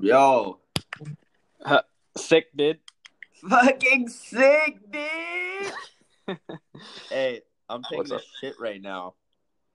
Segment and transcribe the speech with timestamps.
[0.00, 0.60] Yo,
[2.16, 2.78] Sick, dude.
[3.48, 6.38] fucking sick, dude.
[7.10, 9.14] hey, I'm taking a shit right now.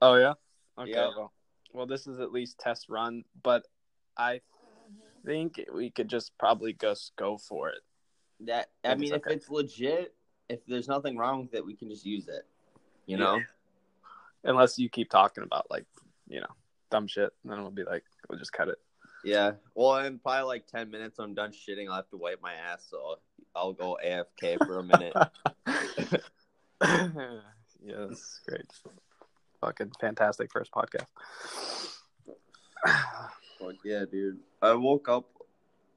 [0.02, 0.34] Oh yeah.
[0.78, 0.92] Okay.
[0.92, 1.10] Yeah.
[1.16, 1.34] Well,
[1.74, 3.66] well, this is at least test run, but
[4.18, 4.42] I
[5.26, 7.80] think we could just probably just go for it.
[8.42, 9.36] That I mean, it's if okay.
[9.36, 10.14] it's legit,
[10.50, 12.46] if there's nothing wrong with it, we can just use it.
[13.06, 13.24] You Yeah.
[13.24, 13.42] know?
[14.46, 15.86] Unless you keep talking about like,
[16.28, 16.48] you know,
[16.92, 18.78] dumb shit, then we'll be like, we'll just cut it.
[19.24, 19.54] Yeah.
[19.76, 21.88] Well, in probably like ten minutes, I'm done shitting.
[21.90, 23.20] I'll have to wipe my ass, so
[23.56, 25.14] I'll go AFK for a minute.
[27.86, 28.66] yeah, that's great.
[29.62, 31.08] Fucking fantastic first podcast.
[32.86, 34.40] Fuck yeah, dude.
[34.62, 35.26] I woke up.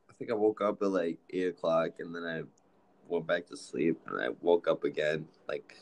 [0.09, 2.43] I think I woke up at like eight o'clock, and then I
[3.09, 5.27] went back to sleep, and I woke up again.
[5.49, 5.77] Like,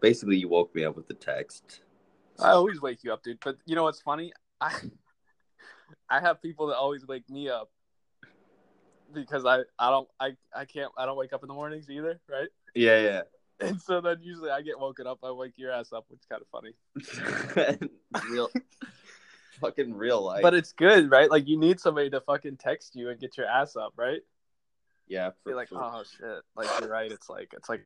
[0.00, 1.82] basically, you woke me up with the text.
[2.40, 3.38] I always wake you up, dude.
[3.44, 4.32] But you know what's funny?
[4.60, 4.72] I
[6.08, 7.70] I have people that always wake me up
[9.12, 12.20] because I I don't I I can't I don't wake up in the mornings either,
[12.28, 12.48] right?
[12.74, 13.22] Yeah, yeah.
[13.58, 16.26] And so then usually I get woken up, I wake your ass up, which is
[16.26, 17.90] kind of funny.
[18.30, 18.50] real,
[19.60, 20.42] fucking real life.
[20.42, 21.30] But it's good, right?
[21.30, 24.20] Like you need somebody to fucking text you and get your ass up, right?
[25.08, 27.10] yeah, for, Be like, for- oh shit, like you're right.
[27.10, 27.84] It's like it's like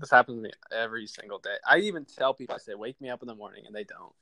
[0.00, 1.56] this happens to me every single day.
[1.66, 4.12] I even tell people, I say, wake me up in the morning, and they don't.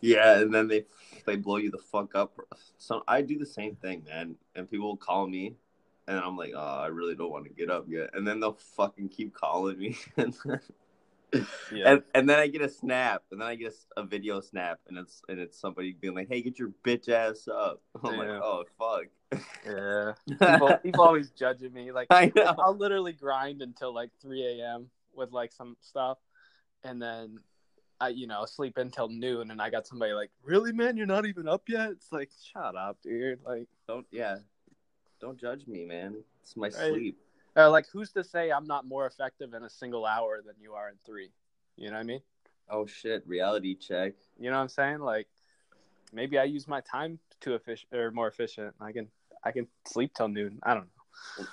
[0.00, 0.84] Yeah, and then they
[1.26, 2.36] they blow you the fuck up.
[2.78, 4.36] So I do the same thing, man.
[4.54, 5.56] And people will call me,
[6.06, 8.10] and I'm like, oh, I really don't want to get up yet.
[8.14, 9.96] And then they'll fucking keep calling me.
[10.16, 10.34] and,
[11.70, 14.40] Yeah, and and then I get a snap, and then I get a, a video
[14.40, 18.16] snap, and it's and it's somebody being like, "Hey, get your bitch ass up." I'm
[18.16, 19.04] like, "Oh fuck."
[19.66, 20.12] yeah.
[20.52, 21.92] People, people always judging me.
[21.92, 22.54] Like I know.
[22.58, 24.88] I'll literally grind until like 3 a.m.
[25.14, 26.18] with like some stuff,
[26.82, 27.40] and then
[28.00, 29.50] I, you know, sleep until noon.
[29.50, 30.96] And I got somebody like, "Really, man?
[30.96, 33.40] You're not even up yet?" It's like, shut up, dude.
[33.44, 34.38] Like, Don't yeah.
[35.20, 36.22] Don't judge me, man.
[36.42, 36.74] It's my Right.
[36.74, 37.18] sleep.
[37.56, 40.74] uh, like who's to say I'm not more effective in a single hour than you
[40.74, 41.32] are in three?
[41.76, 42.22] You know what I mean?
[42.70, 44.12] Oh shit, reality check.
[44.38, 45.00] You know what I'm saying?
[45.00, 45.26] Like,
[46.12, 48.74] maybe I use my time to efficient or more efficient.
[48.80, 49.08] I can,
[49.42, 50.60] I can sleep till noon.
[50.62, 50.88] I don't
[51.38, 51.46] know.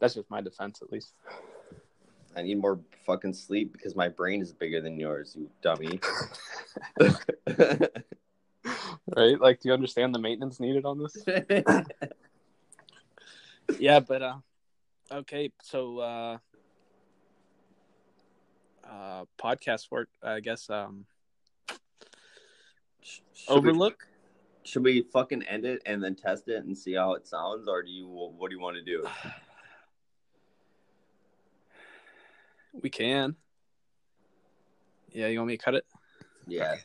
[0.00, 1.12] That's just my defense, at least.
[2.36, 6.00] I need more fucking sleep because my brain is bigger than yours, you dummy.
[9.16, 9.40] right?
[9.40, 11.16] Like, do you understand the maintenance needed on this?
[13.78, 14.36] yeah, but uh
[15.10, 16.38] okay, so uh
[18.88, 21.06] uh podcast work, I guess um
[23.02, 24.06] Should we- Overlook.
[24.64, 27.82] should we fucking end it and then test it and see how it sounds, or
[27.82, 28.06] do you?
[28.08, 29.06] What do you want to do?
[32.72, 33.36] We can.
[35.10, 35.84] Yeah, you want me to cut it?
[36.46, 36.76] Yeah,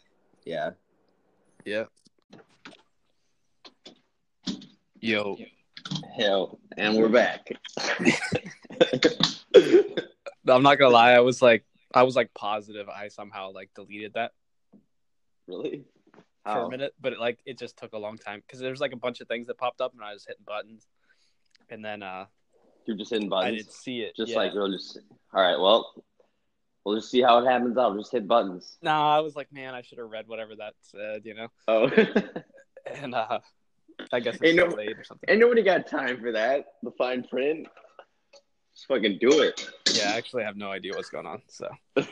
[0.45, 0.71] yeah.
[1.65, 1.85] Yeah.
[4.99, 5.37] Yo.
[6.17, 7.47] Hell, and we're back.
[10.47, 14.13] I'm not gonna lie, I was like I was like positive I somehow like deleted
[14.15, 14.31] that
[15.47, 15.85] really?
[16.43, 16.65] for How?
[16.65, 18.97] a minute, but it, like it just took a long time because there's like a
[18.97, 20.85] bunch of things that popped up and I was hitting buttons,
[21.69, 22.25] and then uh
[22.87, 23.53] You're just hitting buttons.
[23.53, 24.15] I didn't see it.
[24.15, 24.37] Just yeah.
[24.37, 24.97] like we'll just
[25.33, 25.59] all right.
[25.59, 25.93] Well,
[26.85, 27.77] we'll just see how it happens.
[27.77, 28.77] I'll just hit buttons.
[28.81, 31.47] no, I was like, man, I should have read whatever that said, you know.
[31.67, 31.89] Oh,
[32.95, 33.39] And uh
[34.13, 35.29] I guess it's Ain't no- delayed or something.
[35.29, 36.65] ain't nobody got time for that.
[36.83, 37.67] The fine print.
[38.73, 39.67] Just fucking do it.
[39.93, 41.41] Yeah, I actually have no idea what's going on.
[41.47, 41.67] So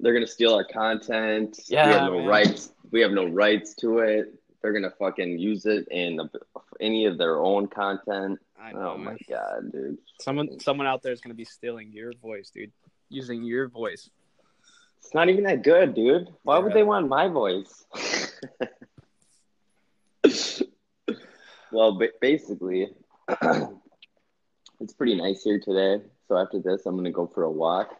[0.00, 1.58] They're gonna steal our content.
[1.68, 2.26] Yeah, we have no man.
[2.26, 2.72] rights.
[2.90, 4.34] We have no rights to it.
[4.62, 6.20] They're gonna fucking use it in
[6.80, 8.38] any of their own content.
[8.62, 9.18] I oh know Oh my man.
[9.28, 9.98] god, dude!
[10.20, 12.72] someone someone out there is gonna be stealing your voice, dude.
[13.08, 14.08] Using your voice.
[14.98, 16.28] It's not even that good, dude.
[16.44, 17.84] Why would they want my voice?
[21.72, 22.88] well, ba- basically,
[24.80, 26.04] it's pretty nice here today.
[26.28, 27.96] So after this, I'm gonna go for a walk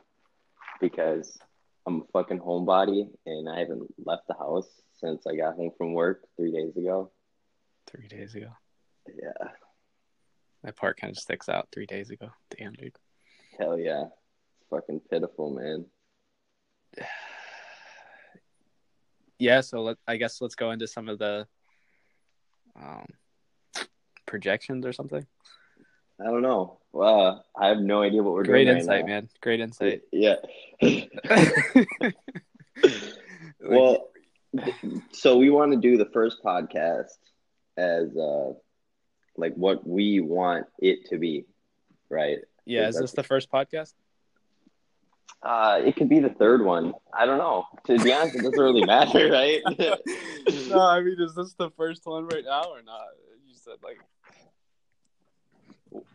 [0.81, 1.39] because
[1.87, 4.69] I'm a fucking homebody and I haven't left the house
[5.01, 7.11] since I got home from work three days ago.
[7.89, 8.49] Three days ago.
[9.09, 9.49] Yeah,
[10.65, 11.69] That part kind of sticks out.
[11.73, 12.29] Three days ago.
[12.57, 12.97] Damn, dude.
[13.59, 14.05] hell yeah,
[14.61, 15.87] it's fucking pitiful, man.
[19.39, 21.47] yeah so let, i guess let's go into some of the
[22.81, 23.07] um,
[24.27, 25.27] projections or something
[26.21, 26.79] I don't know.
[26.93, 28.77] Well, I have no idea what we're great doing.
[28.77, 30.37] Great insight right man great insight Yeah.
[33.61, 34.11] well,
[35.13, 37.19] so we want to do the first podcast
[37.77, 38.53] as uh
[39.37, 41.45] like what we want it to be,
[42.09, 42.39] right?
[42.65, 43.95] yeah is this the first podcast
[45.43, 46.95] Uh, it could be the third one.
[47.13, 47.67] I don't know.
[47.87, 49.61] To be honest, it doesn't really matter, right?
[50.69, 53.09] no, I mean, is this the first one right now or not?
[53.49, 53.99] You said like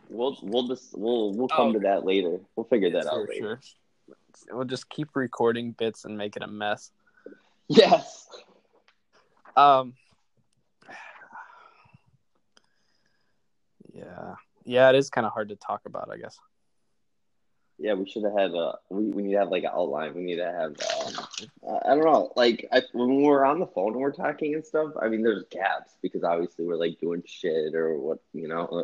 [0.08, 1.72] we'll we'll just we'll we'll come Oh.
[1.74, 2.40] to that later.
[2.56, 3.60] We'll figure that out for later.
[3.60, 4.16] sure.
[4.56, 6.90] We'll just keep recording bits and make it a mess.
[7.68, 8.26] Yes.
[9.56, 9.92] Um.
[13.98, 14.34] Yeah,
[14.64, 16.38] yeah, it is kind of hard to talk about, I guess.
[17.80, 18.74] Yeah, we should have had a.
[18.90, 20.12] We, we need to have like an outline.
[20.12, 20.70] We need to have.
[20.72, 21.26] Um,
[21.64, 22.32] uh, I don't know.
[22.34, 24.94] Like I, when we're on the phone and we're talking and stuff.
[25.00, 28.66] I mean, there's gaps because obviously we're like doing shit or what you know.
[28.66, 28.82] uh,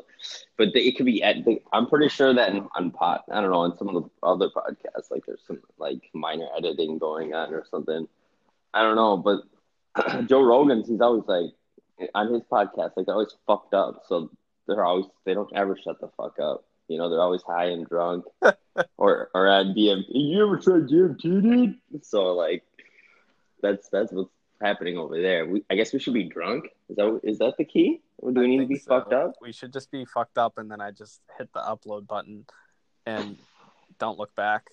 [0.56, 1.24] But the, it could be.
[1.72, 3.24] I'm pretty sure that in, on pot.
[3.32, 3.60] I don't know.
[3.60, 7.64] On some of the other podcasts, like there's some like minor editing going on or
[7.68, 8.06] something.
[8.72, 9.42] I don't know, but
[10.28, 10.86] Joe Rogan's.
[10.86, 11.50] He's always like
[12.14, 12.92] on his podcast.
[12.96, 14.04] Like they're always fucked up.
[14.08, 14.30] So
[14.66, 15.06] they're always.
[15.24, 16.64] They don't ever shut the fuck up.
[16.88, 18.24] You know, they're always high and drunk
[18.98, 20.04] or or at DMT.
[20.08, 21.76] You ever tried DMT, dude?
[22.04, 22.62] So like,
[23.62, 24.30] that's that's what's
[24.60, 25.46] happening over there.
[25.46, 26.66] We, I guess we should be drunk.
[26.88, 28.00] Is that is that the key?
[28.18, 28.88] Or do we I need to be so.
[29.00, 29.32] fucked up?
[29.40, 32.46] We should just be fucked up, and then I just hit the upload button
[33.06, 33.36] and
[33.98, 34.68] don't look back.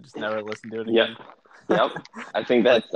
[0.00, 1.08] Just never listen to it Yep.
[1.08, 1.16] again.
[1.70, 1.90] Yep.
[2.34, 2.86] I think that's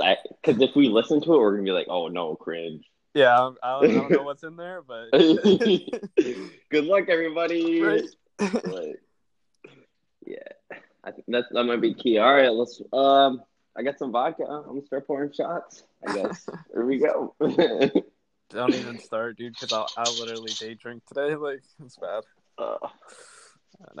[0.41, 2.85] because if we listen to it, we're gonna be like, oh no, cringe.
[3.13, 7.81] Yeah, I don't, I don't know what's in there, but Good luck, everybody.
[7.83, 8.03] Right.
[8.37, 8.95] But,
[10.25, 10.37] yeah,
[11.03, 12.17] I think that's that might be key.
[12.17, 12.81] All right, let's.
[12.91, 13.43] Um,
[13.75, 14.43] I got some vodka.
[14.43, 15.83] I'm gonna start pouring shots.
[16.05, 16.49] I guess.
[16.73, 17.35] Here we go.
[18.49, 21.35] don't even start, dude, because I'll, I'll literally day drink today.
[21.35, 22.23] Like it's bad.
[22.57, 22.77] Uh,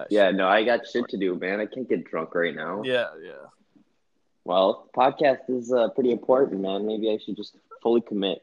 [0.09, 1.59] yeah, no, I got shit to do, man.
[1.59, 2.81] I can't get drunk right now.
[2.83, 3.33] yeah, yeah.
[4.45, 6.85] Well, podcast is uh, pretty important, man.
[6.85, 8.41] Maybe I should just fully commit.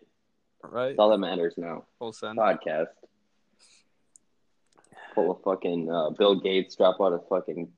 [0.62, 0.88] Right.
[0.88, 1.84] That's all that matters now.
[1.98, 2.38] Full send.
[2.38, 2.86] Podcast.
[5.14, 7.68] Full of fucking uh, Bill Gates, drop out of fucking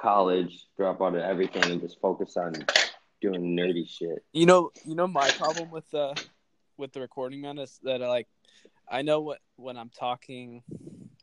[0.00, 2.52] college, drop out of everything, and just focus on
[3.20, 4.24] doing nerdy shit.
[4.32, 6.14] You know, you know my problem with uh
[6.76, 8.28] with the recording man is that like
[8.90, 10.62] I know what when I'm talking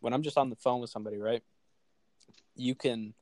[0.02, 1.44] when I'm just on the phone with somebody, right?
[2.56, 3.14] You can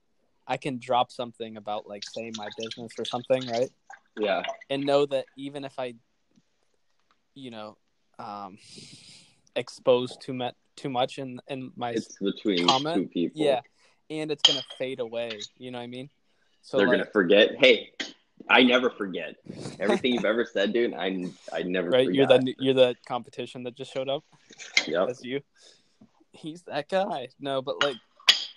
[0.47, 3.69] I can drop something about like say my business or something, right?
[4.17, 5.95] Yeah, And know that even if I
[7.33, 7.77] you know
[8.19, 8.57] um
[9.55, 12.95] expose too much too much in in my it's between Comment?
[12.95, 13.41] two people.
[13.41, 13.61] yeah,
[14.09, 16.09] and it's going to fade away, you know what I mean?
[16.61, 17.55] So they're like, gonna forget.
[17.57, 17.91] Hey,
[18.49, 19.35] I never forget
[19.79, 20.93] everything you've ever said, dude.
[20.93, 22.15] I I never right, forgot.
[22.15, 24.23] you're the you're the competition that just showed up.
[24.85, 25.41] Yeah, That's you.
[26.31, 27.29] He's that guy.
[27.39, 27.95] No, but like,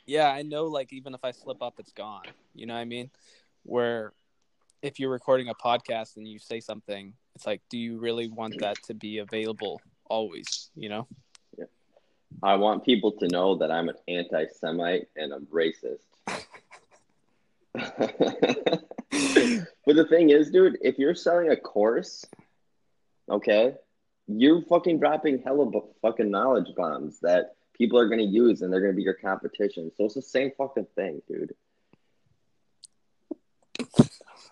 [0.07, 0.65] yeah, I know.
[0.65, 2.25] Like, even if I slip up, it's gone.
[2.55, 3.11] You know what I mean?
[3.63, 4.13] Where
[4.83, 8.59] if you're recording a podcast and you say something, it's like, do you really want
[8.61, 10.71] that to be available always?
[10.75, 11.07] You know?
[11.59, 11.67] yeah.
[12.43, 16.05] I want people to know that I'm an anti-Semite and I'm racist.
[17.75, 22.25] but the thing is, dude, if you're selling a course,
[23.29, 23.75] okay,
[24.27, 25.71] you're fucking dropping hella
[26.03, 29.15] fucking knowledge bombs that people are going to use and they're going to be your
[29.15, 29.91] competition.
[29.97, 31.55] So it's the same fucking thing, dude.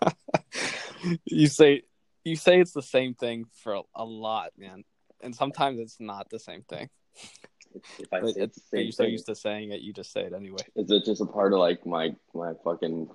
[1.25, 1.83] you say
[2.29, 4.83] you say it's the same thing for a, lot, man,
[5.21, 6.89] and sometimes it's not the same thing.
[7.99, 9.93] If I But say it's, it's the same you're so used to saying it, you
[9.93, 10.63] just say it anyway.
[10.75, 13.09] is it just a part of like my my fucking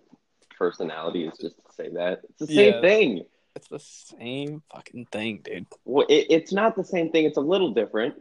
[0.58, 2.20] personality is just to say that?
[2.30, 2.80] It's the same Yeah.
[2.80, 3.24] thing.
[3.56, 5.66] It's the same fucking thing, dude.
[5.84, 7.24] Well, it, it's not the same thing.
[7.24, 8.16] It's a little different,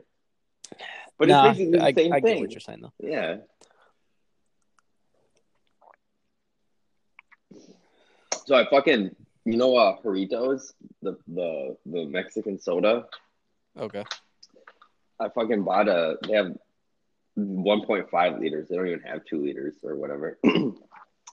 [1.18, 2.40] but Nah, it's basically the I, same I get thing.
[2.40, 2.94] what you're saying, though.
[3.00, 3.38] Yeah.
[8.46, 13.08] So I fucking you know uh Jarritos, the the the Mexican soda.
[13.78, 14.04] Okay.
[15.20, 16.18] I fucking bought a.
[16.28, 16.58] They have
[17.38, 18.68] 1.5 liters.
[18.68, 20.38] They don't even have two liters or whatever.
[20.44, 20.76] and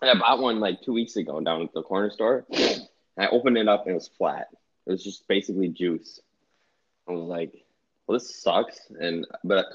[0.02, 2.46] I bought one like two weeks ago down at the corner store.
[2.50, 2.88] And
[3.18, 4.48] I opened it up and it was flat.
[4.86, 6.20] It was just basically juice.
[7.08, 7.52] I was like,
[8.06, 9.66] "Well, this sucks." And but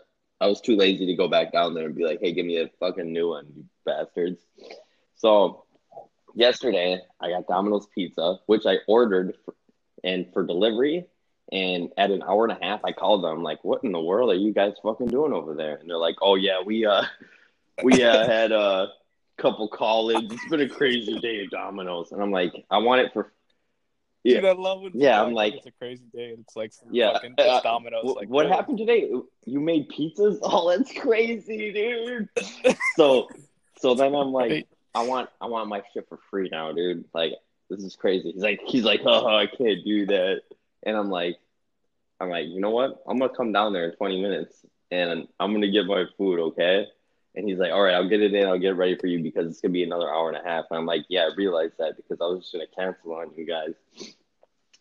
[0.41, 2.57] I was too lazy to go back down there and be like, "Hey, give me
[2.57, 4.41] a fucking new one, you bastards."
[5.15, 5.64] So
[6.35, 9.55] yesterday I got Domino's pizza, which I ordered for,
[10.03, 11.05] and for delivery.
[11.51, 14.31] And at an hour and a half, I called them like, "What in the world
[14.31, 17.03] are you guys fucking doing over there?" And they're like, "Oh yeah, we uh,
[17.83, 18.89] we uh, had a
[19.37, 20.31] couple call-ins.
[20.33, 23.31] It's been a crazy day at Domino's." And I'm like, "I want it for
[24.23, 24.37] Yeah.
[24.37, 25.21] Dude, I love when yeah.
[25.21, 28.05] I'm like- it's a crazy day it's like some Yeah, fucking uh, Domino's.
[28.11, 28.51] Wh- like what dude.
[28.53, 29.11] happened today?
[29.45, 30.39] You made pizzas?
[30.41, 32.27] Oh, that's crazy, dude.
[32.95, 33.29] so,
[33.77, 34.67] so then I'm like.
[34.95, 37.05] I want, I want my shit for free now, dude.
[37.13, 37.33] Like,
[37.69, 38.31] this is crazy.
[38.31, 40.41] He's like, he's like, oh, I can't do that.
[40.83, 41.37] And I'm like,
[42.19, 43.03] I'm like, you know what?
[43.07, 46.87] I'm gonna come down there in 20 minutes and I'm gonna get my food, okay?
[47.35, 48.47] And he's like, all right, I'll get it in.
[48.47, 50.49] I'll get it ready for you because it's going to be another hour and a
[50.49, 50.65] half.
[50.71, 53.33] And I'm like, yeah, I realized that because I was just going to cancel on
[53.35, 53.73] you guys.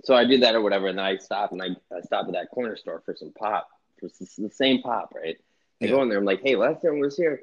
[0.04, 0.87] So I did that or whatever.
[0.87, 3.68] And then I stopped and I, I stopped at that corner store for some pop,
[3.99, 5.37] for the same pop, right?
[5.83, 6.18] I go in there.
[6.18, 7.42] I'm like, hey, last time I was here,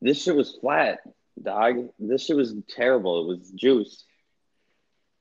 [0.00, 1.00] this shit was flat,
[1.42, 1.88] dog.
[1.98, 3.22] This shit was terrible.
[3.22, 4.04] It was juice.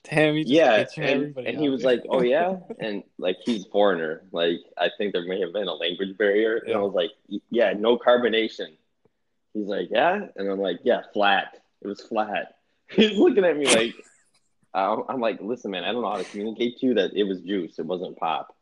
[0.03, 4.23] Damn, Yeah, and, everybody and he was like, "Oh yeah," and like he's foreigner.
[4.31, 7.11] Like I think there may have been a language barrier, and I was like,
[7.49, 8.77] "Yeah, no carbonation."
[9.53, 11.61] He's like, "Yeah," and I'm like, "Yeah, flat.
[11.81, 12.55] It was flat."
[12.89, 13.93] He's looking at me like,
[14.73, 17.25] I'm I'm like, "Listen, man, I don't know how to communicate to you that it
[17.25, 17.77] was juice.
[17.77, 18.55] It wasn't pop."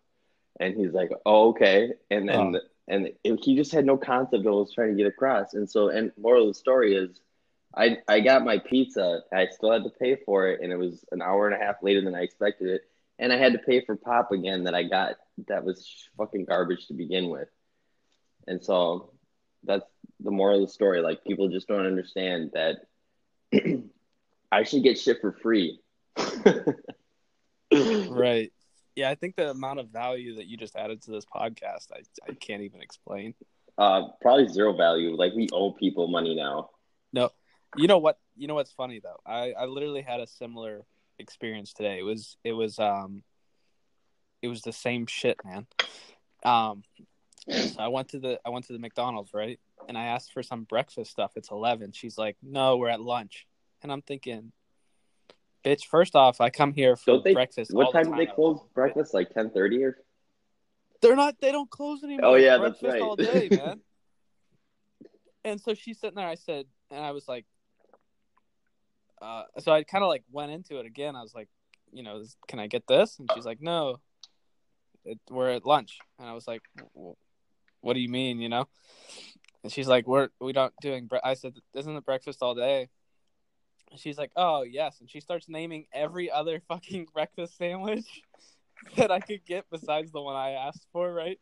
[0.60, 2.60] And he's like, "Oh, okay." And then Oh.
[2.88, 5.54] and it, he just had no concept of what I was trying to get across.
[5.54, 7.22] And so, and moral of the story is,
[7.78, 9.22] I I got my pizza.
[9.32, 11.76] I still had to pay for it, and it was an hour and a half
[11.84, 12.82] later than I expected it.
[13.20, 15.16] And I had to pay for pop again that I got
[15.48, 17.50] that was fucking garbage to begin with.
[18.48, 19.12] And so,
[19.64, 19.86] that's
[20.20, 21.02] the moral of the story.
[21.02, 22.78] Like people just don't understand that
[24.52, 25.80] I should get shit for free.
[27.74, 28.52] right.
[28.96, 32.02] Yeah, I think the amount of value that you just added to this podcast, I,
[32.28, 33.36] I can't even explain.
[33.78, 35.16] Uh, probably zero value.
[35.16, 36.72] Like we owe people money now.
[37.78, 38.18] You know what?
[38.36, 39.20] You know what's funny though?
[39.26, 40.84] I, I literally had a similar
[41.20, 42.00] experience today.
[42.00, 43.24] It was it was um
[44.42, 45.68] it was the same shit, man.
[46.44, 46.84] Um
[47.50, 49.60] so I went to the I went to the McDonald's, right?
[49.88, 51.34] And I asked for some breakfast stuff.
[51.36, 51.94] It's 11.
[51.94, 53.48] She's like, "No, we're at lunch."
[53.82, 54.52] And I'm thinking,
[55.64, 57.34] "Bitch, first off, I come here for they?
[57.34, 59.14] breakfast all What the time do they close breakfast?
[59.14, 59.98] Like ten thirty or?
[61.02, 61.36] They're not.
[61.40, 62.32] They don't close anymore.
[62.32, 63.02] Oh, yeah, that's right.
[63.02, 63.82] all day, man.
[65.46, 66.28] and so she's sitting there.
[66.28, 67.46] I said, and I was like,
[69.22, 71.16] uh, so I kind of like went into it again.
[71.16, 71.50] I was like,
[71.92, 73.20] you know, can I get this?
[73.20, 74.00] And she's like, no,
[75.06, 76.00] it, we're at lunch.
[76.20, 76.62] And I was like,
[77.82, 78.40] what do you mean?
[78.40, 78.68] You know?
[79.64, 81.08] And she's like, we're we don't doing.
[81.08, 81.18] Bre-.
[81.24, 82.90] I said, isn't it breakfast all day?
[83.92, 85.00] And she's like, oh yes.
[85.00, 88.06] And she starts naming every other fucking breakfast sandwich
[88.98, 91.40] that I could get besides the one I asked for, right?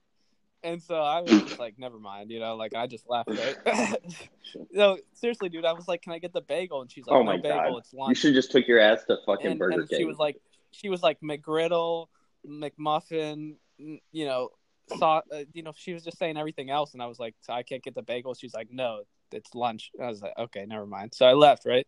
[0.65, 3.99] And so I was just like, never mind, you know, like I just left, right?
[4.71, 6.81] no, seriously, dude, I was like, can I get the bagel?
[6.81, 7.77] And she's like, Oh no my bagel, God.
[7.77, 8.09] it's lunch.
[8.09, 9.99] You should just took your ass to fucking and, Burger and King.
[9.99, 10.37] she was like,
[10.71, 12.07] she was like McGriddle,
[12.47, 14.49] McMuffin, you know,
[14.97, 17.53] saw, uh, you know, she was just saying everything else, and I was like, so
[17.53, 18.33] I can't get the bagel.
[18.33, 19.91] She's like, no, it's lunch.
[20.01, 21.13] I was like, okay, never mind.
[21.13, 21.85] So I left, right?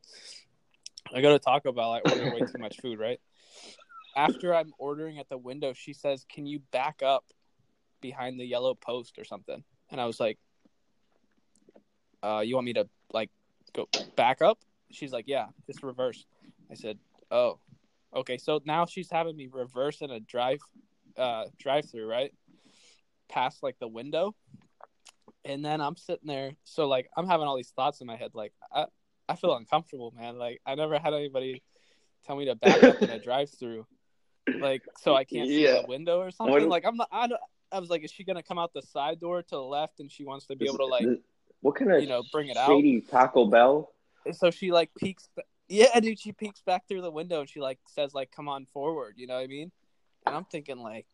[1.15, 1.93] I go to Taco Bell.
[1.93, 3.19] I order way too much food, right?
[4.15, 7.23] After I'm ordering at the window, she says, "Can you back up
[8.01, 10.37] behind the yellow post or something?" And I was like,
[12.23, 13.29] uh, "You want me to like
[13.73, 14.59] go back up?"
[14.91, 16.25] She's like, "Yeah, just reverse."
[16.71, 16.99] I said,
[17.31, 17.59] "Oh,
[18.15, 20.59] okay." So now she's having me reverse in a drive,
[21.17, 22.33] uh, drive-through, right?
[23.29, 24.35] Past like the window,
[25.45, 26.53] and then I'm sitting there.
[26.63, 28.85] So like I'm having all these thoughts in my head, like I,
[29.29, 30.37] I feel uncomfortable, man.
[30.37, 31.61] Like I never had anybody
[32.25, 33.85] tell me to back up in a drive-through,
[34.59, 36.51] like so I can't see the window or something.
[36.51, 37.09] What- Like I'm not.
[37.11, 39.61] I, don't- I was like, is she gonna come out the side door to the
[39.61, 41.19] left, and she wants to be This- able to like this-
[41.61, 42.67] what kind of you know, bring it out.
[42.67, 43.91] shady Taco Bell?
[44.25, 45.29] and so she like peeks.
[45.69, 48.65] Yeah, dude, she peeks back through the window and she like says like, "Come on
[48.67, 49.71] forward," you know what I mean?
[50.25, 51.05] And I'm thinking like,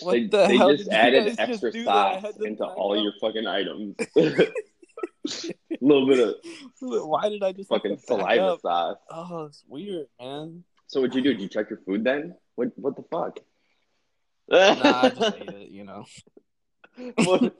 [0.00, 2.22] what they the they hell just added just extra that?
[2.22, 3.02] Sauce into all up.
[3.04, 3.94] your fucking items.
[4.16, 4.48] A
[5.80, 6.34] little bit of
[7.08, 8.96] Why did I just fucking saliva sauce.
[9.10, 10.64] Oh, it's weird, man.
[10.86, 11.32] So what'd you do?
[11.32, 12.34] Did you check your food then?
[12.56, 13.38] What what the fuck?
[14.48, 16.04] Nah, I just ate it, you know.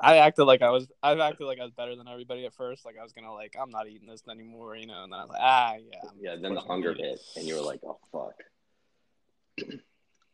[0.00, 0.86] I acted like I was.
[1.02, 2.84] I acted like I was better than everybody at first.
[2.86, 5.02] Like I was gonna like, I'm not eating this anymore, you know.
[5.02, 5.98] And then I was like, ah, yeah.
[6.04, 8.34] I'm- yeah, then the hunger hit, and you were like, "Oh fuck."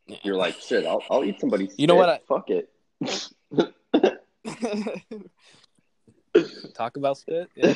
[0.05, 0.17] Yeah.
[0.23, 2.27] You're like, "Shit, I'll I'll eat somebody's." You know what spit.
[2.27, 2.69] Fuck it.
[6.75, 7.49] Talk about spit.
[7.55, 7.73] Yeah.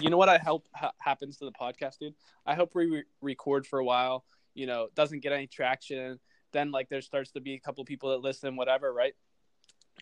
[0.00, 2.14] you know what I hope ha- happens to the podcast, dude?
[2.46, 4.24] I hope we re- record for a while.
[4.54, 6.18] You know, doesn't get any traction.
[6.52, 9.14] Then like there starts to be a couple people that listen, whatever, right?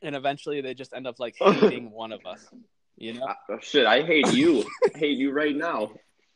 [0.03, 2.47] And eventually they just end up like hating one of us.
[2.97, 4.65] You know, Oh, shit, I hate you.
[4.95, 5.93] I hate you right now.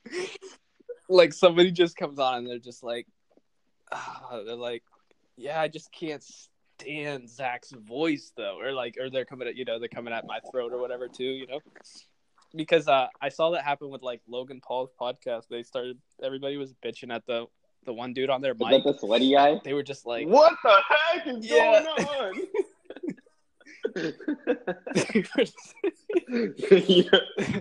[1.08, 3.06] like somebody just comes on and they're just like,
[3.92, 4.82] ah, they're like,
[5.36, 6.24] yeah, I just can't
[6.80, 10.26] stand Zach's voice though, or like, or they're coming at you know they're coming at
[10.26, 11.60] my throat or whatever too, you know.
[12.54, 15.42] Because uh, I saw that happen with like Logan Paul's podcast.
[15.50, 17.46] They started everybody was bitching at the
[17.86, 19.60] the one dude on their Is that the sweaty guy?
[19.64, 20.76] They were just like, what the
[21.14, 21.82] heck is Yeah.
[21.84, 22.34] going on?
[26.88, 27.60] Yeah.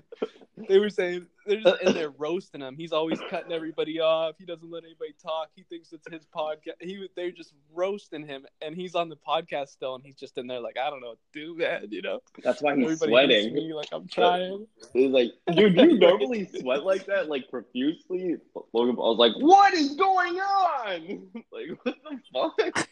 [0.69, 2.75] They were saying they're just in there roasting him.
[2.77, 4.35] He's always cutting everybody off.
[4.39, 5.49] He doesn't let anybody talk.
[5.55, 6.75] He thinks it's his podcast.
[6.79, 10.47] He they're just roasting him, and he's on the podcast still, and he's just in
[10.47, 11.87] there like I don't know do, man.
[11.89, 13.53] You know, That's why he's everybody sweating.
[13.53, 14.65] me like I'm trying.
[14.93, 18.37] He's like, dude, do you normally sweat like that, like profusely?
[18.73, 21.27] Logan Paul was like, what is going on?
[21.51, 22.87] Like, what the fuck?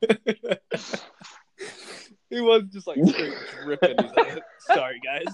[2.30, 3.96] he was just like straight dripping.
[3.98, 5.26] He's like, sorry guys.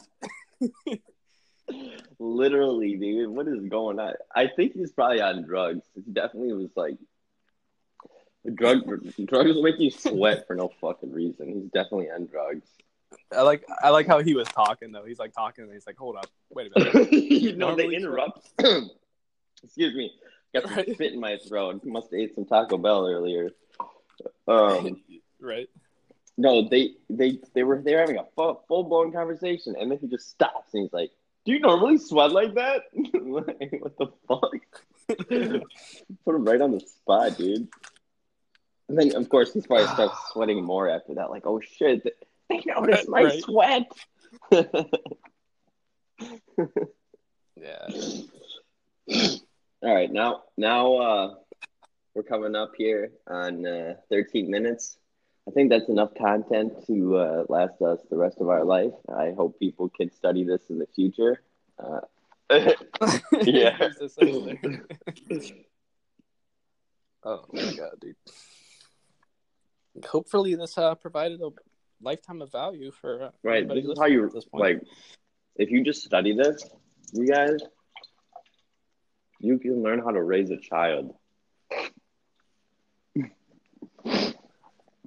[2.19, 4.15] Literally, dude, what is going on?
[4.35, 5.85] I think he's probably on drugs.
[5.95, 6.97] He definitely was like,
[8.55, 8.83] drug
[9.27, 11.49] drugs make you sweat for no fucking reason.
[11.49, 12.69] He's definitely on drugs.
[13.37, 15.05] I like I like how he was talking though.
[15.05, 18.49] He's like talking, and he's like, "Hold up, wait a minute." you know, they interrupt.
[19.63, 20.13] Excuse me.
[20.55, 20.95] Got some Right.
[20.95, 21.85] spit in my throat.
[21.85, 23.51] Must have ate some Taco Bell earlier.
[24.49, 25.03] Um,
[25.41, 25.69] right?
[26.37, 29.99] No, they they they were they were having a full, full blown conversation, and then
[29.99, 31.11] he just stops and he's like,
[31.45, 32.83] "Do you normally sweat like that?
[32.95, 34.53] like, what the fuck?"
[36.25, 37.69] Put him right on the spot, dude.
[38.89, 41.31] And then, of course, he probably starts sweating more after that.
[41.31, 42.03] Like, oh shit,
[42.49, 43.43] they noticed my Right.
[43.43, 43.91] sweat.
[47.57, 47.87] Yeah.
[49.83, 51.35] All right, now now uh,
[52.15, 54.99] we're coming up here on uh, 13 minutes.
[55.49, 58.93] I think that's enough content to uh, last us the rest of our life.
[59.09, 61.43] I hope people can study this in the future.
[61.79, 62.01] Uh,
[63.43, 63.77] Yeah.
[63.79, 64.87] He's just sitting there.
[67.25, 68.17] oh my god, dude.
[70.05, 71.51] Hopefully, this uh, provided a
[72.03, 74.63] lifetime of value for uh, right, this is how you at this point.
[74.63, 74.83] like.
[75.59, 76.63] If you just study this,
[77.13, 77.57] you guys,
[79.41, 81.15] you can learn how to raise a child.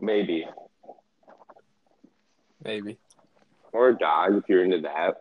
[0.02, 0.46] Maybe.
[2.64, 2.98] Maybe.
[3.72, 5.18] Or a dog if you're into that.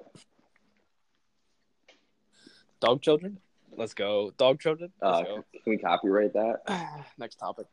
[2.81, 3.39] Dog children.
[3.77, 4.33] Let's go.
[4.37, 4.91] Dog children.
[5.03, 7.05] Uh, Let's can we copyright that?
[7.19, 7.67] Next topic.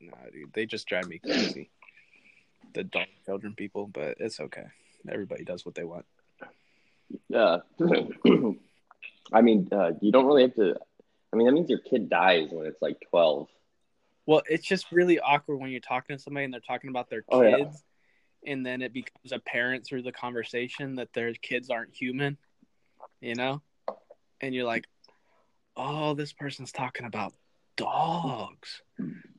[0.00, 1.70] Nah, dude, they just drive me crazy.
[2.72, 4.64] The dog children people, but it's okay.
[5.08, 6.06] Everybody does what they want.
[7.28, 7.58] Yeah.
[9.32, 10.76] I mean, uh, you don't really have to.
[11.32, 13.48] I mean, that means your kid dies when it's like 12.
[14.30, 17.22] Well, it's just really awkward when you're talking to somebody and they're talking about their
[17.22, 18.52] kids, Oh, yeah.
[18.52, 22.38] and then it becomes apparent through the conversation that their kids aren't human,
[23.20, 23.60] you know?
[24.40, 24.86] And you're like,
[25.76, 27.34] oh, this person's talking about
[27.76, 28.82] dogs.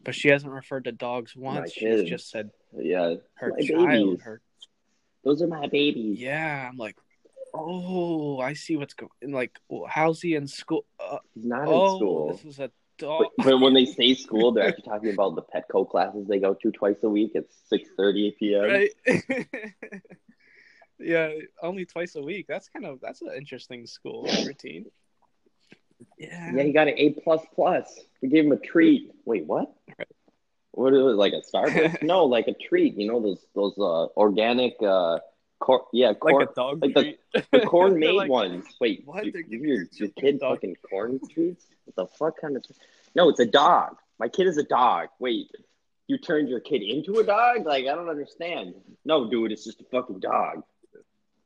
[0.03, 1.71] But she hasn't referred to dogs once.
[1.71, 3.15] She's just said Yeah.
[3.35, 3.87] her My child.
[3.87, 4.21] babies.
[4.23, 4.41] Her
[5.23, 6.19] Those are my babies.
[6.19, 6.67] yeah.
[6.69, 6.97] I'm like,
[7.53, 9.09] oh, I see what's going.
[9.23, 10.85] Like, how's he in school?
[10.99, 12.33] Uh, He's not oh, in school.
[12.33, 12.69] this is a.
[13.01, 16.53] But, but when they say school, they're actually talking about the Petco classes they go
[16.53, 18.61] to twice a week at 6.30 p.m.
[18.63, 18.91] right?
[20.99, 22.47] yeah, only twice a week.
[22.47, 24.85] That's kind of that's an interesting school routine.
[26.17, 26.51] Yeah.
[26.53, 27.11] Yeah, he got an A++.
[27.11, 27.99] plus plus.
[28.21, 29.11] We gave him a treat.
[29.25, 29.73] Wait, what?
[30.71, 32.01] What is it, like a Starbucks?
[32.01, 32.95] no, like a treat.
[32.97, 35.19] You know, those those uh, organic, uh,
[35.61, 37.19] cor- yeah, corn, like a dog like the- treat.
[37.51, 38.65] the corn made Like, ones.
[38.81, 39.25] Wait, what?
[39.25, 41.65] you, They're you giving your, your kid dog- fucking corn treats?
[41.85, 42.63] What the fuck kind of?
[43.15, 43.97] No, it's a dog.
[44.19, 45.07] My kid is a dog.
[45.19, 45.47] Wait,
[46.07, 47.65] you turned your kid into a dog?
[47.65, 48.73] Like I don't understand.
[49.05, 50.63] No, dude, it's just a fucking dog.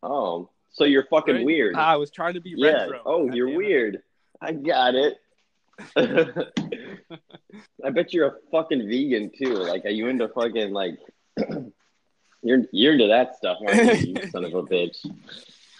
[0.02, 1.46] Oh, so you're fucking Right?
[1.46, 1.76] weird.
[1.78, 2.84] Ah, I was trying to be yeah.
[2.84, 3.02] retro.
[3.06, 3.58] Oh, God you're damn it.
[3.58, 4.02] weird.
[4.42, 5.18] I got it.
[7.86, 9.54] I bet you're a fucking vegan too.
[9.56, 10.98] Like, are you into fucking like?
[12.46, 14.16] you're you're into that stuff, aren't you?
[14.22, 14.98] you son of a bitch.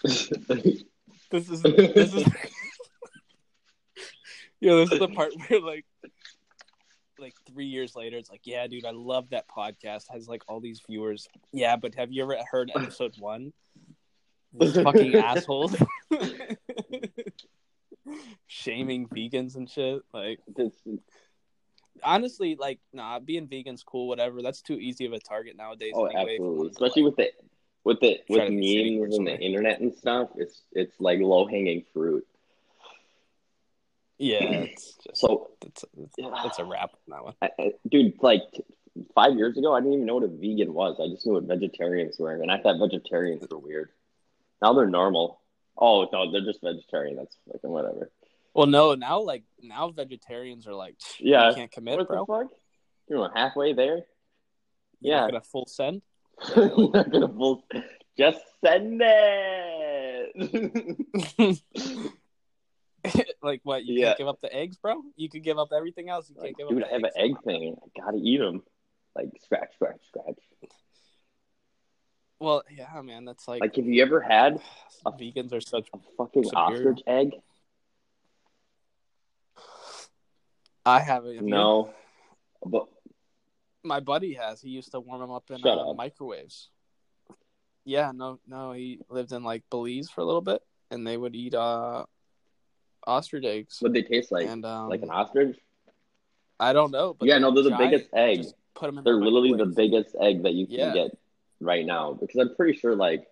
[1.28, 2.24] This is this is
[4.60, 5.84] Yeah, this is the part where like
[7.18, 10.04] like three years later it's like, yeah, dude, I love that podcast.
[10.12, 11.26] Has like all these viewers.
[11.52, 13.52] Yeah, but have you ever heard episode one?
[14.52, 15.74] These fucking assholes.
[18.46, 20.02] Shaming vegans and shit.
[20.14, 20.80] Like This-
[22.02, 24.42] honestly, like, nah, being vegan's cool, whatever.
[24.42, 25.92] That's too easy of a target nowadays.
[25.94, 26.68] oh, anyway, absolutely.
[26.70, 27.30] Especially like- with the
[27.84, 30.30] with the with Try to be safe or memes and the internet and stuff.
[30.36, 32.26] It's it's like low hanging fruit.
[34.18, 37.34] yeah, it's just So, it's, it's, it's a wrap on that one.
[37.40, 38.42] I, I, dude, like
[39.14, 40.98] five years ago, I didn't even know what a vegan was.
[41.00, 43.90] I just knew what vegetarians were, and I thought vegetarians were weird.
[44.60, 45.40] Now they're normal.
[45.78, 47.16] Oh no, they're just vegetarian.
[47.16, 48.10] That's fucking whatever.
[48.56, 51.50] Well, no, now like now vegetarians are like, Yeah.
[51.50, 52.24] you can't commit, what bro.
[52.26, 52.52] the fuck?
[53.08, 53.96] You're not halfway there.
[55.00, 56.00] You're Yeah, not full send.
[56.56, 57.64] you're not gonna full.
[58.18, 60.32] Just send it.
[63.42, 63.84] like what?
[63.84, 64.06] You Yeah.
[64.08, 65.02] can't give up the eggs, bro.
[65.16, 66.28] You could give up everything else.
[66.28, 66.88] You can't like, give dude, up.
[66.88, 67.36] I have an eggs.
[67.38, 67.76] egg thing.
[67.82, 68.62] I gotta eat them.
[69.14, 70.38] Like scratch, scratch, scratch.
[72.38, 74.60] Well, yeah, man, that's like, Like, have you ever had
[75.06, 75.88] vegans are such.
[75.94, 76.90] a fucking Superior.
[76.90, 77.30] ostrich egg?
[80.86, 81.36] I haven't.
[81.36, 81.50] have you?
[81.50, 81.90] No,
[82.64, 82.86] but
[83.82, 84.60] my buddy has.
[84.62, 86.70] He used to warm them up in uh, microwaves.
[87.84, 88.72] Yeah, no, no.
[88.72, 92.04] He lived in like Belize for a little bit, and they would eat uh
[93.06, 93.78] ostrich eggs.
[93.80, 94.46] what they taste like?
[94.48, 95.56] and um, like an ostrich?
[96.58, 98.38] I don't know, but yeah, no, they're the biggest egg.
[98.38, 99.04] Just put them.
[99.04, 100.92] They're the literally the biggest egg that you can Yeah.
[100.92, 101.18] get
[101.60, 103.26] right now because I'm pretty sure like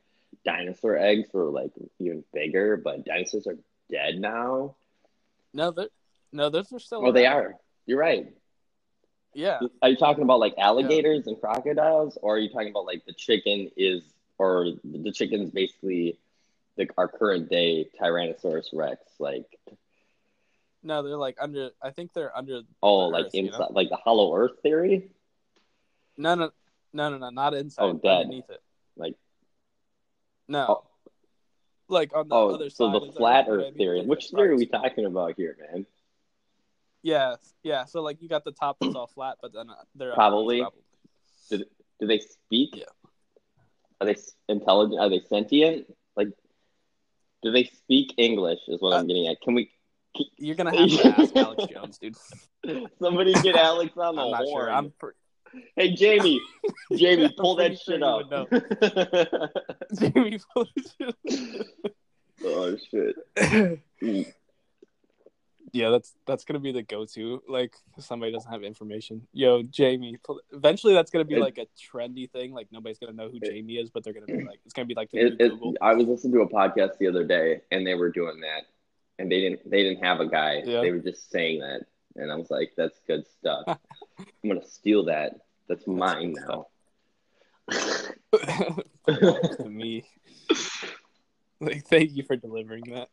[0.45, 3.59] dinosaur eggs were like even bigger, but dinosaurs are
[3.91, 4.77] dead now.
[5.53, 5.89] No, they're
[6.35, 7.07] no, those are still.
[7.07, 7.55] Oh, they are.
[7.87, 8.27] You're right.
[9.37, 13.05] Yeah, Are you talking about like alligators and crocodiles, or are you talking about like
[13.05, 14.03] the chicken is,
[14.39, 16.19] or the chicken's basically
[16.77, 19.01] the our current day Tyrannosaurus Rex?
[19.19, 19.47] Like,
[20.85, 21.71] no, they're like under.
[21.83, 22.63] I think they're under.
[22.83, 23.49] oh, the like earth, you know?
[23.49, 25.11] inside, like the Hollow Earth theory.
[26.17, 26.51] No, no,
[26.93, 27.83] no, no, no, not inside.
[27.83, 28.23] Oh, dead.
[28.23, 28.63] Underneath it.
[28.97, 29.17] Like-
[30.47, 30.67] No.
[30.69, 30.85] Oh.
[31.89, 33.03] Like on the Oh, other so side.
[33.03, 34.03] the flat you know what I Earth theory.
[34.07, 35.87] Which theory are we talking about here, man?
[37.05, 37.85] Yeah, yeah.
[37.85, 40.61] So like you got the top that's all flat, but then uh, they're Probably.
[40.63, 40.81] probably.
[42.01, 42.71] Do they speak?
[42.77, 42.85] Yeah.
[44.01, 44.17] Are they
[44.49, 44.99] intelligent?
[45.01, 45.87] Are they sentient?
[46.17, 46.29] Like,
[47.43, 48.59] do they speak English?
[48.69, 49.41] Is what Uh, I'm getting at.
[49.43, 49.71] Can we?
[50.39, 52.17] You're gonna have to ask Alex Jones, dude.
[52.99, 54.65] Somebody get Alex on the I'm not horn.
[54.67, 54.73] sure.
[54.73, 54.93] I'm
[55.77, 56.41] Hey Jamie,
[56.97, 58.29] Jamie, pull that sure shit up.
[60.01, 61.15] Jamie Fuller.
[62.45, 63.81] oh shit.
[65.75, 67.43] Yeah, that's that's gonna be the go-to.
[67.49, 69.27] Like, if somebody doesn't have information.
[69.33, 70.17] Yo, Jamie.
[70.53, 72.53] Eventually, that's gonna be It- like a trendy thing.
[72.53, 74.87] Like, nobody's gonna know who It- Jamie is, but they're gonna be like, it's gonna
[74.87, 77.95] be like the It, I was listening to a podcast the other day, and they
[77.97, 78.67] were doing that,
[79.19, 80.63] and they didn't they didn't have a guy.
[80.65, 80.81] Yeah.
[80.81, 81.81] They were just saying that,
[82.15, 83.65] and I was like, "That's good stuff.
[84.19, 85.41] I'm gonna steal that.
[85.69, 86.69] That's mine now."
[89.09, 90.05] to me.
[91.61, 93.09] Like, thank you for delivering that.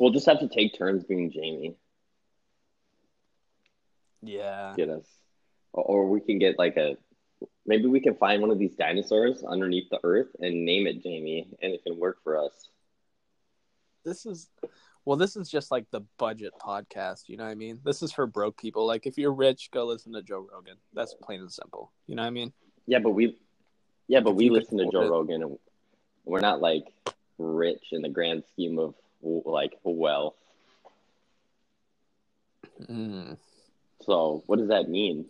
[0.00, 1.74] we'll just have to take turns being Jamie.
[4.24, 4.72] Yeah.
[4.76, 5.06] Get us,
[5.72, 6.96] or, or we can get like a.
[7.66, 11.48] Maybe we can find one of these dinosaurs underneath the earth and name it Jamie,
[11.62, 12.68] and it can work for us.
[14.04, 14.48] This is,
[15.04, 17.28] well, this is just like the budget podcast.
[17.28, 17.80] You know what I mean?
[17.84, 18.86] This is for broke people.
[18.86, 20.76] Like, if you're rich, go listen to Joe Rogan.
[20.92, 21.90] That's plain and simple.
[22.06, 22.52] You know what I mean?
[22.86, 23.38] Yeah, but we,
[24.06, 25.10] yeah, but If we listen to Joe it.
[25.10, 25.58] Rogan, and
[26.24, 26.84] we're not like
[27.38, 30.34] rich in the grand scheme of like wealth.
[32.82, 33.38] Mm.
[34.04, 35.26] So what does that mean?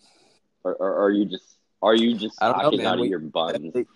[0.64, 2.86] Or, or are you just are you just know, talking man.
[2.86, 3.72] out of We- your buns?
[3.72, 3.86] They,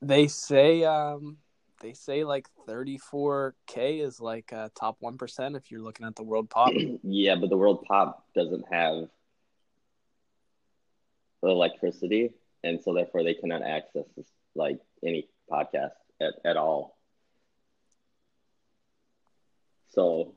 [0.00, 1.38] they say, um,
[1.80, 6.22] they say like 34k is like uh, top one percent if you're looking at the
[6.22, 6.72] world pop.
[7.02, 9.08] yeah, but the world pop doesn't have
[11.42, 12.30] electricity,
[12.64, 16.96] and so therefore they cannot access this, like any podcast at, at all.
[19.90, 20.34] So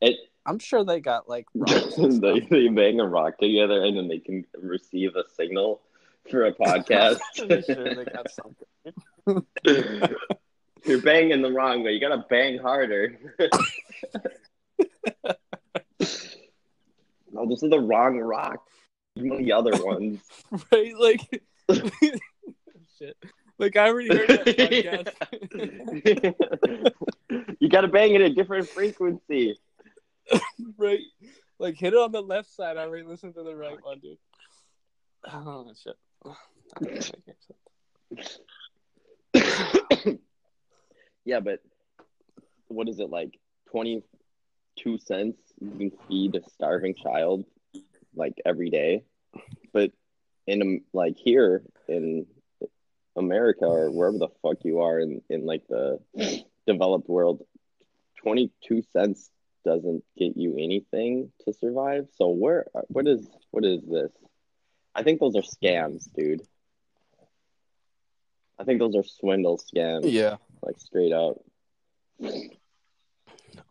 [0.00, 4.18] it I'm sure they got like they, they bang a rock together and then they
[4.18, 5.80] can receive a signal
[6.30, 7.18] for a podcast.
[7.40, 8.66] I'm sure they got something.
[10.84, 11.92] You're banging the wrong way.
[11.92, 13.18] You gotta bang harder.
[17.32, 18.66] no, this is the wrong rock.
[19.16, 20.20] The other ones.
[20.70, 20.92] right?
[20.98, 21.42] Like,
[22.98, 23.16] shit.
[23.58, 25.14] Like I already heard that
[26.04, 27.54] podcast.
[27.60, 29.56] you gotta bang at a different frequency.
[30.78, 31.00] right?
[31.58, 32.76] Like hit it on the left side.
[32.76, 34.18] I already listened to the right one, dude.
[35.32, 35.96] Oh shit.
[36.80, 37.36] That doesn't make
[38.12, 38.40] any sense.
[41.24, 41.60] yeah, but
[42.68, 43.38] what is it like?
[43.70, 47.44] Twenty-two cents you can feed a starving child
[48.14, 49.04] like every day,
[49.72, 49.90] but
[50.46, 52.26] in um, like here in
[53.16, 55.98] America or wherever the fuck you are in in like the
[56.66, 57.42] developed world,
[58.22, 59.30] twenty-two cents
[59.64, 62.08] doesn't get you anything to survive.
[62.16, 64.10] So where what is what is this?
[64.94, 66.42] I think those are scams, dude.
[68.58, 70.36] I think those are swindle scams, Yeah.
[70.62, 71.38] like straight up.
[72.20, 72.50] Well,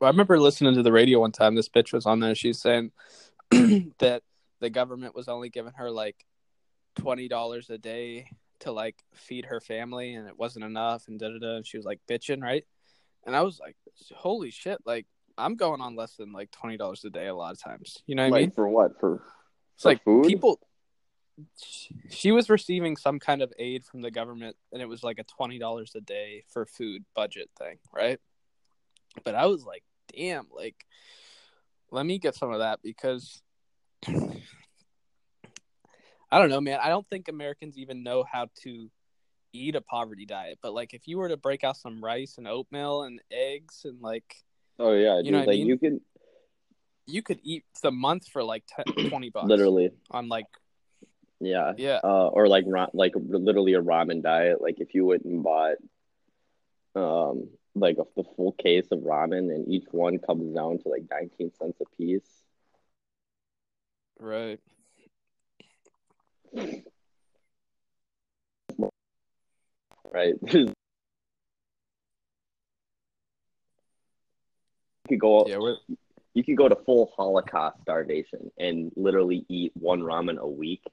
[0.02, 1.56] I remember listening to the radio one time.
[1.56, 2.36] This bitch was on there.
[2.36, 2.92] She's saying
[3.52, 4.24] that
[4.60, 6.26] the government was only giving her like
[6.96, 8.28] twenty dollars a day
[8.60, 11.08] to like feed her family, and it wasn't enough.
[11.08, 11.56] And da da da.
[11.58, 12.66] And she was like bitching, right?
[13.26, 13.76] And I was like,
[14.16, 14.80] holy shit!
[14.86, 15.06] Like
[15.38, 17.98] I'm going on less than like twenty dollars a day a lot of times.
[18.06, 18.52] You know what like I mean?
[18.52, 19.00] for what?
[19.00, 19.22] For
[19.76, 20.26] It's for like food?
[20.28, 20.60] people.
[22.12, 25.24] She was receiving some kind of aid from the government, and it was like a
[25.24, 28.20] twenty dollars a day for food budget thing, right?
[29.24, 29.84] But I was like,
[30.16, 30.76] damn, like,
[31.92, 33.42] let me get some of that because
[36.32, 36.80] I don't know, man.
[36.82, 38.90] I don't think Americans even know how to
[39.54, 42.48] eat a poverty diet, but like if you were to break out some rice and
[42.48, 44.44] oatmeal and eggs and like
[44.80, 45.32] Oh yeah, You dude.
[45.32, 45.68] know what I like mean?
[45.68, 46.02] you could
[47.06, 50.46] you could eat the month for like 10, 20 bucks literally, on like
[51.40, 54.62] yeah, yeah uh, or like ra- like literally a ramen diet.
[54.62, 55.76] Like if you went and bought,
[56.96, 61.04] um, like a, the full case of ramen, and each one comes down to like
[61.12, 62.44] nineteen cents a piece.
[64.20, 64.60] right
[70.14, 70.36] Right.
[75.08, 75.46] could go.
[75.48, 75.78] yeah we're
[76.34, 80.84] You could go to full Holocaust starvation and literally eat one ramen a week,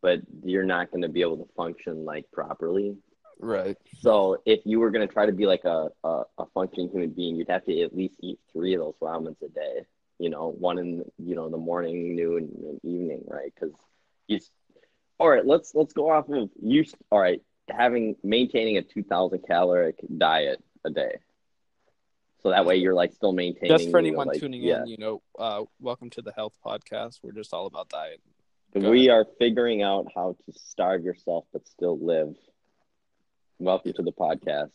[0.00, 2.96] but you're not going to be able to function like properly.
[3.38, 6.88] right So if you were going to try to be like a, a, a functioning
[6.90, 9.86] human being, you'd have to at least eat three of those ramens a day.
[10.18, 13.52] You know, one in you know the morning, noon, and evening, right?
[13.54, 13.74] Because
[14.28, 14.40] you.
[15.18, 16.84] All right, let's let's go off of you.
[17.10, 21.18] All right, having maintaining a two thousand caloric diet a day.
[22.42, 23.76] So that way you're like still maintaining.
[23.76, 24.82] just for know, anyone like- tuning yeah.
[24.82, 28.20] in you know uh welcome to the health podcast we're just all about diet
[28.74, 32.34] Go we are figuring out how to starve yourself but still live.
[33.58, 34.72] Welcome to the podcast.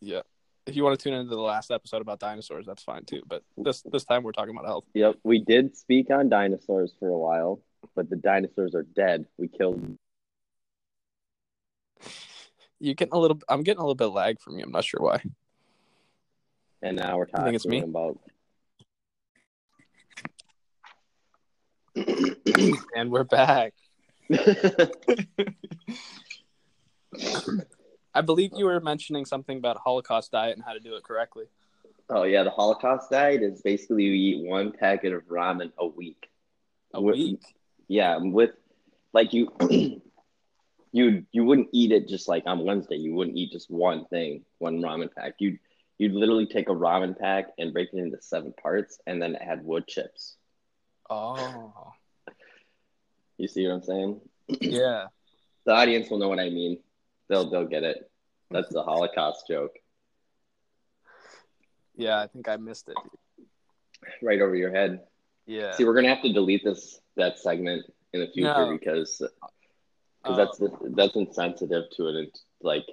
[0.00, 0.20] yeah
[0.66, 3.42] if you want to tune into the last episode about dinosaurs that's fine too but
[3.56, 7.18] this this time we're talking about health Yep, we did speak on dinosaurs for a
[7.18, 7.60] while,
[7.96, 9.26] but the dinosaurs are dead.
[9.38, 9.96] We killed.
[12.78, 15.00] you getting a little i'm getting a little bit lag from you i'm not sure
[15.00, 15.20] why
[16.82, 17.80] And now we're talking it's me.
[17.80, 18.18] about.
[22.96, 23.74] and we're back
[28.14, 31.44] i believe you were mentioning something about holocaust diet and how to do it correctly
[32.12, 36.28] oh yeah, the Holocaust diet is basically you eat one packet of ramen a week.
[36.94, 37.40] a With- week
[37.88, 38.50] Yeah, with
[39.12, 39.50] like you,
[40.92, 42.96] you you wouldn't eat it just like on Wednesday.
[42.96, 45.34] You wouldn't eat just one thing, one ramen pack.
[45.38, 45.60] You would
[46.02, 49.64] you'd literally take a ramen pack and break it into seven parts, and then add
[49.64, 50.36] wood chips.
[51.08, 51.92] oh
[53.38, 54.20] You see what I'm saying?
[54.60, 55.06] yeah
[55.66, 56.78] The audience will know what I mean.
[57.28, 58.10] They'll they'll get it.
[58.50, 59.74] That's the Holocaust joke
[61.94, 62.96] yeah i think i missed it
[64.22, 65.00] right over your head.
[65.46, 67.84] yeah See, we're gonna have to delete this that segment
[68.14, 68.72] in the future No.
[68.78, 69.30] because because
[70.24, 70.56] Uh, that's
[70.98, 72.32] that's insensitive to it.
[72.62, 72.86] Like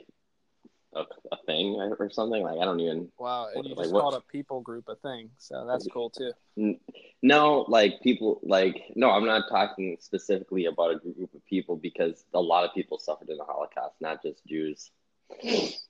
[0.94, 2.44] a, a thing or something.
[2.44, 4.96] Like I don't even wow and you like just what- called a people group a
[4.96, 6.32] thing so that's cool too.
[7.22, 12.26] No, like people, like no, I'm not talking specifically about a group of people because
[12.34, 14.92] a lot of people suffered in the Holocaust, not just Jews.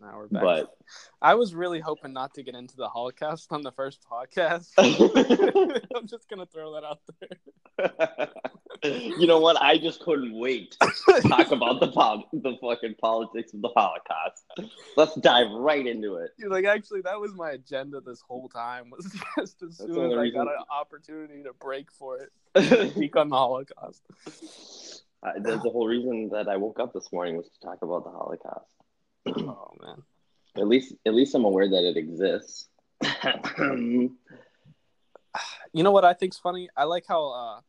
[0.02, 0.42] now we're back.
[0.42, 0.76] But
[1.22, 4.72] i was really hoping not to get into the holocaust on the first podcast.
[5.96, 8.30] I'm just gonna throw that out there
[8.84, 9.62] you know what?
[9.62, 14.44] I just couldn't wait to talk about the pol- the fucking politics of the Holocaust.
[14.96, 16.32] Let's dive right into it.
[16.40, 18.90] Dude, like actually, that was my agenda this whole time.
[18.92, 19.06] Was
[19.38, 22.18] just as soon as I got an opportunity to break for
[22.56, 24.02] it, speak on the Holocaust.
[25.22, 28.04] Uh, that's the whole reason that I woke up this morning was to talk about
[28.06, 28.72] the Holocaust.
[29.28, 30.02] Oh man,
[30.56, 32.68] At least, at least I'm aware that it exists.
[35.74, 36.70] you know what I think's funny?
[36.76, 37.60] I like how uh,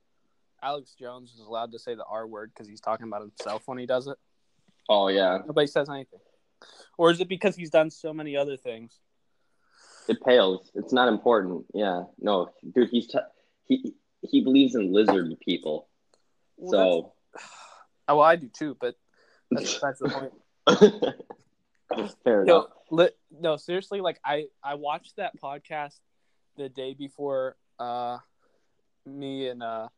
[0.63, 3.79] Alex Jones is allowed to say the R word because he's talking about himself when
[3.79, 4.17] he does it.
[4.89, 6.21] oh yeah, Nobody says anything,
[6.99, 8.99] or is it because he's done so many other things?
[10.09, 10.71] it pales.
[10.75, 11.67] It's not important.
[11.73, 13.19] Yeah, no, dude, he's t-
[13.67, 15.89] he he believes in lizard people.
[16.57, 17.13] Well, so
[18.09, 18.97] Oh, well, I do too, but
[19.51, 20.33] that's that's the point.
[22.25, 22.67] fair Yo, enough.
[22.91, 25.99] li- no, seriously, like I I watched that podcast
[26.57, 28.19] the day before uh
[29.07, 29.89] me and uh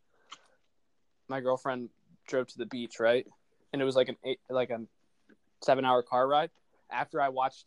[1.33, 1.89] my girlfriend
[2.29, 3.27] drove to the beach, right?
[3.73, 4.81] And it was like an eight like a
[5.63, 6.51] seven hour car ride.
[6.91, 7.65] After I watched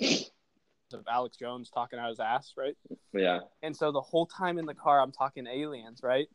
[0.00, 2.76] of Alex Jones talking out his ass, right?
[3.12, 6.28] Yeah, And so the whole time in the car I'm talking aliens, right?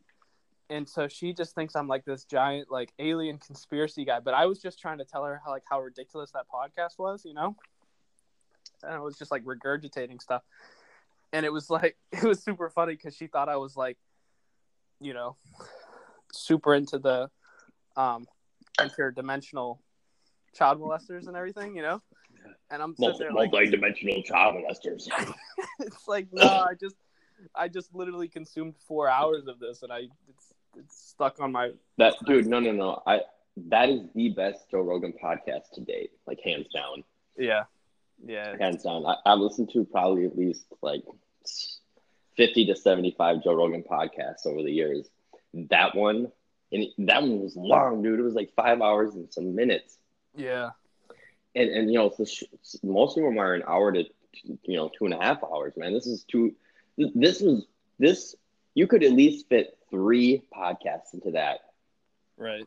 [0.70, 4.46] And so she just thinks I'm like this giant like alien conspiracy guy, but I
[4.46, 7.56] was just trying to tell her how like how ridiculous that podcast was, you know?
[8.84, 10.44] And I was just like regurgitating stuff.
[11.34, 13.98] And it was like it was super funny cuz she thought I was like
[15.02, 15.38] you know,
[16.32, 17.30] super into the
[17.96, 18.28] um
[18.80, 19.80] interdimensional
[20.54, 22.02] child molesters and everything, you know?
[22.72, 25.08] And I'm sitting there like multi-dimensional child molesters.
[25.80, 26.96] it's like no, I just
[27.56, 31.72] I just literally consumed four hours of this, and I it's it's stuck on my
[31.98, 33.02] That dude, no, no, no.
[33.06, 33.22] I
[33.68, 37.04] that is the best Joe Rogan podcast to date, like hands down,
[37.38, 37.64] yeah
[38.26, 39.06] yeah hands down.
[39.06, 41.04] I, I've listened to probably at least like
[42.38, 45.10] fifty to seventy-five Joe Rogan podcasts over the years.
[45.54, 46.32] That one,
[46.72, 48.20] and that one was long, dude.
[48.20, 49.98] It was like five hours and some minutes.
[50.36, 50.72] yeah
[51.56, 52.44] and and you know, the sh-
[52.84, 54.04] most of them are an hour to
[54.44, 55.74] you know two and a half hours.
[55.76, 56.54] Man, this is two.
[56.98, 57.66] This was
[57.98, 58.36] this.
[58.76, 61.62] You could at least fit three podcasts into that,
[62.38, 62.66] Right.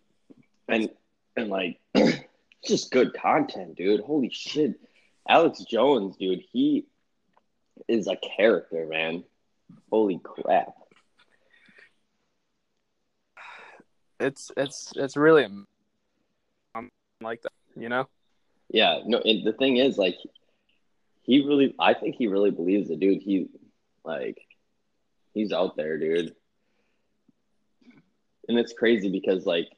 [0.69, 0.91] and
[1.37, 1.79] and like
[2.67, 4.01] just good content, dude.
[4.01, 4.81] Holy shit,
[5.29, 6.87] Alex Jones, dude, he
[7.87, 9.23] is a character, man.
[9.91, 10.75] Holy crap.
[14.23, 15.45] It's it's it's really
[16.75, 16.89] um,
[17.21, 18.09] like that, you know.
[18.71, 20.17] Yeah, no, and the thing is, like,
[21.23, 23.21] he really, I think he really believes it, dude.
[23.21, 23.49] He,
[24.05, 24.39] like,
[25.35, 26.35] he's out there, dude.
[28.49, 29.69] And it's crazy because, like,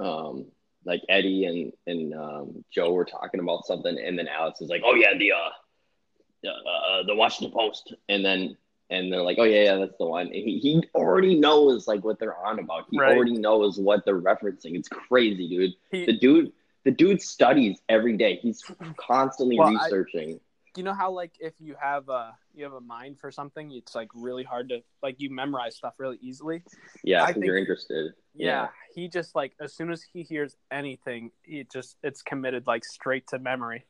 [0.00, 0.46] um,
[0.84, 4.82] like Eddie and and um, Joe were talking about something, and then Alex was like,
[4.84, 8.56] "Oh yeah, the uh, uh, the Washington Post," and then
[8.90, 12.04] and they're like, "Oh yeah, yeah, that's the one." And he he already knows like
[12.04, 12.86] what they're on about.
[12.90, 13.14] He Right.
[13.16, 14.76] already knows what they're referencing.
[14.76, 16.52] It's crazy, dude He, the dude
[16.84, 18.62] the dude studies every day he's
[18.96, 20.40] constantly Well, I- researching
[20.76, 23.94] you know how like if you have a you have a mind for something, it's
[23.96, 26.62] like really hard to like you memorize stuff really easily.
[27.02, 31.32] yeah I because you're interested Yeah, he just like as soon as he hears anything,
[31.42, 33.86] he just it's committed like straight to memory.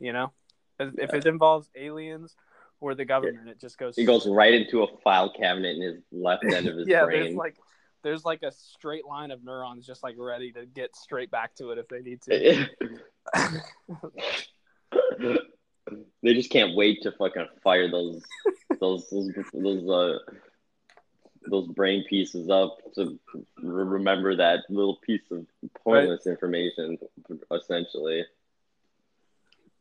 [0.00, 0.32] You know,
[0.80, 2.34] if, if it involves aliens
[2.86, 3.96] or the government, it just goes.
[3.96, 7.24] he goes right into a file cabinet in his left end of his yeah, there's
[7.24, 7.56] brain like
[8.04, 11.72] there's like a straight line of neurons just like ready to get straight back to
[11.72, 12.68] it if they need to.
[16.22, 18.22] they just can't wait to fucking fire those
[18.78, 20.18] those those those uh
[21.48, 23.18] those brain pieces up to
[23.60, 25.44] re- remember that little piece of
[25.82, 26.96] pointless information
[27.52, 28.24] essentially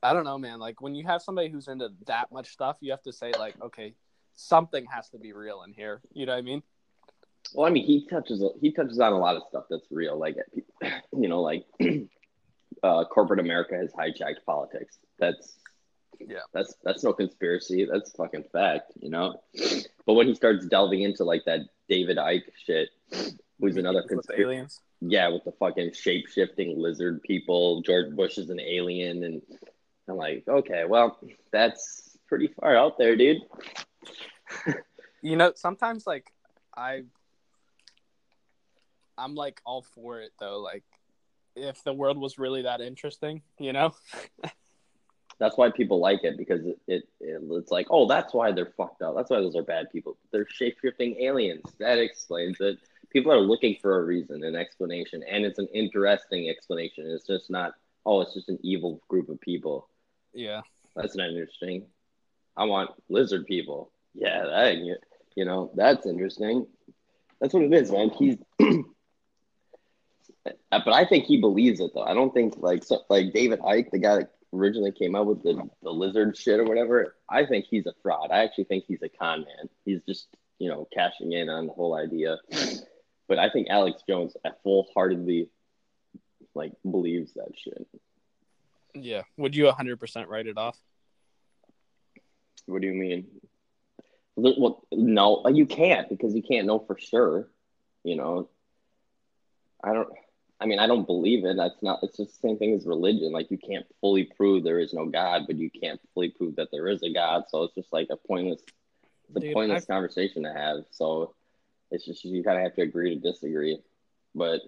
[0.06, 0.60] I don't know, man.
[0.60, 3.56] Like when you have somebody who's into that much stuff, you have to say like,
[3.62, 3.96] okay,
[4.36, 6.02] something has to be real in here.
[6.13, 6.62] You know what I mean?
[7.54, 10.36] Well, I mean, he touches he touches on a lot of stuff that's real, like
[11.13, 11.65] you know, like
[12.84, 14.98] uh, corporate America has hijacked politics.
[15.20, 15.58] That's
[16.20, 16.39] Yeah.
[16.54, 17.88] that's that's no conspiracy.
[17.91, 19.41] That's fucking fact, you know.
[20.06, 22.89] But when he starts delving into like that David Icke shit,
[23.60, 24.82] who's another conspiracy, aliens.
[25.02, 29.41] yeah, with the fucking shape shifting lizard people, George Bush is an alien, and
[30.08, 31.20] I'm like, okay, well,
[31.52, 33.41] that's pretty far out there, dude.
[35.22, 36.32] You know, sometimes like
[36.76, 37.04] I
[39.18, 40.60] I'm like all for it though.
[40.60, 40.84] Like
[41.56, 43.94] if the world was really that interesting, you know?
[45.38, 48.72] That's why people like it because it, it, it it's like, oh, that's why they're
[48.78, 49.15] fucked up.
[49.15, 50.18] That's why those are bad people.
[50.32, 51.63] They're shape shifting aliens.
[51.80, 52.78] That explains it.
[53.10, 57.06] People are looking for a reason, an explanation, and it's an interesting explanation.
[57.08, 57.74] It's just not,
[58.06, 59.89] oh, it's just an evil group of people.
[60.36, 60.62] Yeah.
[60.95, 61.88] That's not interesting.
[62.56, 63.91] I want lizard people.
[64.13, 64.78] Yeah, that
[65.36, 66.67] you know, that's interesting.
[67.41, 68.12] That's what it is, man.
[68.12, 68.38] He's
[70.43, 72.04] but I think he believes it though.
[72.04, 75.43] I don't think like so, like David Icke, the guy that originally came up with
[75.43, 77.15] the, the lizard shit or whatever.
[77.30, 78.30] I think he's a fraud.
[78.32, 79.69] I actually think he's a con man.
[79.84, 80.28] He's just
[80.60, 82.38] you know cashing in on the whole idea.
[83.28, 85.50] But I think Alex Jones full heartedly
[86.54, 87.88] like believes that shit.
[88.95, 89.23] Yeah.
[89.38, 90.77] Would you 100% write it off?
[92.65, 93.27] What do you mean?
[94.36, 97.47] Well, no, uh, you can't because you can't know for sure.
[98.03, 98.49] You know,
[99.84, 100.10] I don't.
[100.60, 101.58] I mean, I don't believe it.
[101.58, 101.99] That's not.
[102.01, 103.31] It's just the same thing as religion.
[103.31, 106.69] Like you can't fully prove there is no God, but you can't fully prove that
[106.71, 107.43] there is a God.
[107.49, 108.62] So it's just like a pointless,
[109.27, 110.86] it's a Dude, pointless I- conversation to have.
[110.91, 111.34] So
[111.91, 113.79] it's just you kind of have to agree to disagree.
[114.34, 114.62] But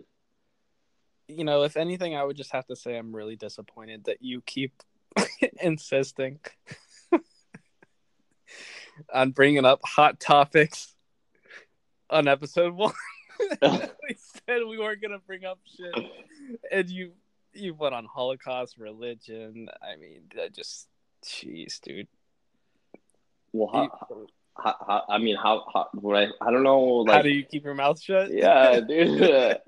[1.28, 4.42] You know, if anything, I would just have to say I'm really disappointed that you
[4.42, 4.72] keep
[5.62, 6.40] insisting
[9.14, 10.96] on bringing up hot topics
[12.10, 12.94] on episode one.
[13.62, 14.16] we
[14.48, 15.94] said we weren't gonna bring up shit,
[16.72, 17.12] and you
[17.54, 19.68] you went on Holocaust, religion.
[19.82, 20.88] I mean, that just
[21.26, 22.08] jeez, dude.
[23.52, 26.28] well, how, how, how, I mean, how, how would I?
[26.42, 26.80] I don't know.
[26.80, 28.32] Like, How do you keep your mouth shut?
[28.32, 29.60] Yeah, dude.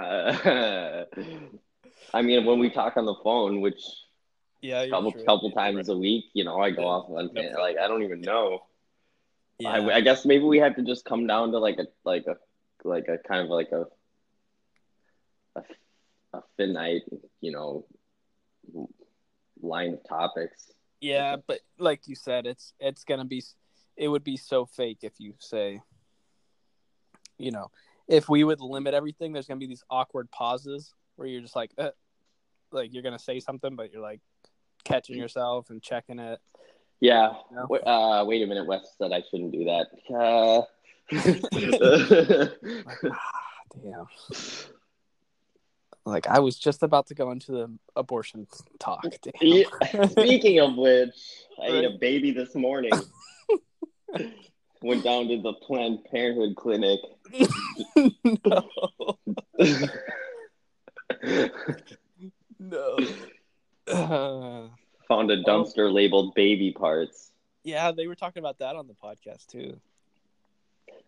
[2.14, 3.82] I mean, when we talk on the phone, which
[4.60, 5.24] yeah, a couple true.
[5.24, 5.94] couple times right.
[5.94, 6.88] a week, you know, I go Yeah.
[6.88, 8.60] off on like I don't even know.
[9.58, 9.70] Yeah.
[9.70, 12.36] I, I guess maybe we have to just come down to like a like a
[12.84, 13.86] like a kind of like a
[15.56, 15.62] a,
[16.34, 17.02] a finite,
[17.40, 17.86] you know,
[19.60, 20.72] line of topics.
[21.00, 23.42] Yeah, but like you said, it's it's gonna be
[23.96, 25.80] it would be so fake if you say,
[27.38, 27.70] you know,
[28.10, 31.72] if we would limit everything, there's gonna be these awkward pauses where you're just like,
[31.78, 31.90] uh,
[32.72, 34.20] like you're gonna say something, but you're like
[34.84, 36.40] catching yourself and checking it.
[37.00, 37.32] Yeah.
[37.52, 37.66] No.
[37.70, 38.66] Wait, uh, wait a minute.
[38.66, 39.86] Wes said I shouldn't do that.
[40.14, 40.62] Uh,
[41.12, 42.52] Like,
[43.12, 43.26] ah,
[43.82, 44.06] damn.
[46.06, 48.46] Like I was just about to go into the abortion
[48.78, 49.04] talk.
[49.22, 49.32] Damn.
[49.40, 51.14] Yeah, Speaking of which,
[51.60, 52.92] I ate a baby this morning.
[54.82, 57.00] Went down to the Planned Parenthood clinic.
[58.24, 59.18] No.
[62.58, 62.98] No.
[63.88, 64.68] Uh,
[65.08, 67.32] Found a dumpster labeled baby parts.
[67.64, 69.80] yeah, they were talking about that on the podcast too.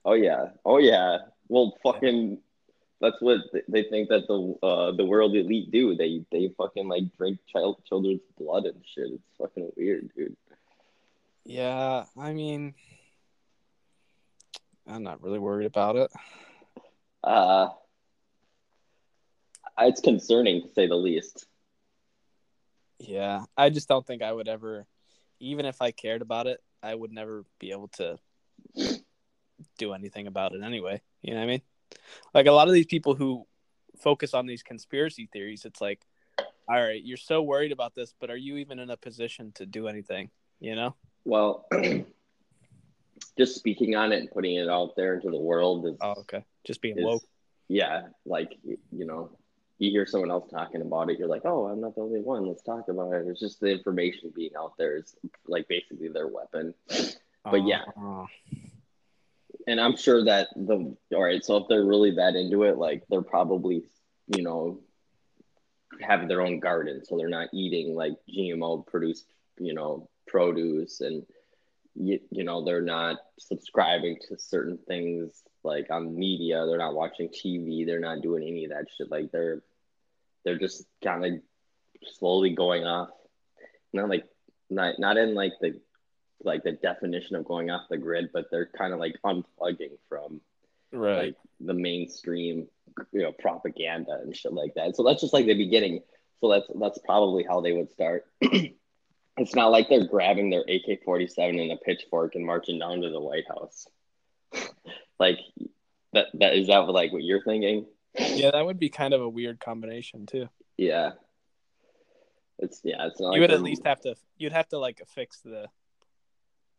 [0.04, 1.18] Oh yeah, oh yeah.
[1.48, 2.38] Well, fucking,
[3.00, 5.94] that's what they think that the uh, the world elite do.
[5.94, 9.12] They they fucking like drink child children's blood and shit.
[9.12, 10.36] It's fucking weird, dude.
[11.44, 12.74] Yeah, I mean,
[14.88, 16.10] I'm not really worried about it.
[17.22, 17.68] Uh,
[19.78, 21.46] it's concerning to say the least.
[22.98, 24.86] Yeah, I just don't think I would ever,
[25.40, 28.16] even if I cared about it, I would never be able to
[29.78, 31.00] do anything about it anyway.
[31.22, 31.62] You know what I mean?
[32.34, 33.46] Like a lot of these people who
[33.98, 36.04] focus on these conspiracy theories, it's like,
[36.68, 39.66] all right, you're so worried about this, but are you even in a position to
[39.66, 40.30] do anything?
[40.60, 40.94] You know?
[41.24, 41.66] Well,
[43.38, 46.44] just speaking on it and putting it out there into the world is, Oh, okay.
[46.64, 47.22] Just being is woke.
[47.68, 49.30] yeah, like you know,
[49.78, 52.46] you hear someone else talking about it, you're like, oh, I'm not the only one.
[52.46, 53.26] Let's talk about it.
[53.26, 56.74] It's just the information being out there is like basically their weapon.
[57.44, 57.82] But yeah.
[57.96, 58.26] Oh,
[59.66, 61.44] and I'm sure that the all right.
[61.44, 63.82] So if they're really that into it, like they're probably
[64.28, 64.80] you know
[66.00, 69.26] have their own garden, so they're not eating like GMO produced
[69.58, 71.24] you know produce, and
[71.94, 76.64] you, you know they're not subscribing to certain things like on media.
[76.66, 77.86] They're not watching TV.
[77.86, 79.10] They're not doing any of that shit.
[79.10, 79.62] Like they're
[80.44, 81.32] they're just kind of
[82.18, 83.10] slowly going off.
[83.92, 84.24] Not like
[84.70, 85.80] not not in like the
[86.44, 90.40] like the definition of going off the grid, but they're kind of like unplugging from
[90.92, 91.26] right.
[91.26, 92.66] like the mainstream,
[93.12, 94.96] you know, propaganda and shit like that.
[94.96, 96.00] So that's just like the beginning.
[96.40, 98.26] So that's that's probably how they would start.
[98.40, 103.00] it's not like they're grabbing their AK forty seven and a pitchfork and marching down
[103.02, 103.86] to the White House.
[105.22, 105.38] like
[106.12, 107.86] that that is that like what you're thinking?
[108.18, 110.48] yeah, that would be kind of a weird combination too.
[110.76, 111.12] Yeah.
[112.58, 115.00] It's yeah, it's not like you would at least have to you'd have to like
[115.00, 115.66] affix the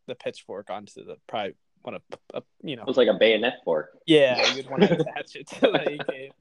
[0.07, 3.89] the pitchfork onto the probably want to uh, you know It's like a bayonet fork.
[4.05, 6.09] yeah you'd want to attach it to the AK.
[6.09, 6.33] if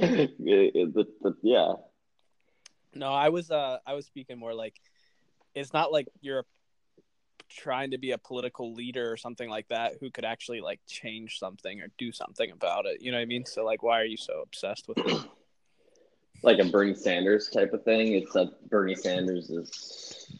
[0.00, 0.36] anything.
[0.38, 1.72] Yeah, the- the- yeah.
[2.94, 4.74] No, I was uh I was speaking more like
[5.54, 6.44] it's not like you're
[7.48, 11.38] trying to be a political leader or something like that who could actually like change
[11.38, 13.00] something or do something about it.
[13.00, 13.44] You know what I mean?
[13.44, 15.20] So like why are you so obsessed with it?
[16.42, 18.12] like a Bernie Sanders type of thing.
[18.12, 20.32] It's a Bernie Sanders is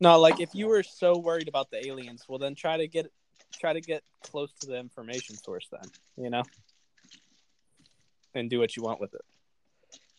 [0.00, 3.10] No, like if you were so worried about the aliens, well then try to get
[3.58, 6.42] try to get close to the information source then, you know?
[8.34, 9.20] And do what you want with it.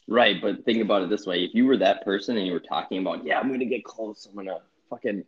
[0.07, 0.39] right.
[0.41, 2.99] But think about it this way: if you were that person and you were talking
[2.99, 5.23] about, yeah, I'm gonna get close, I'm gonna fucking,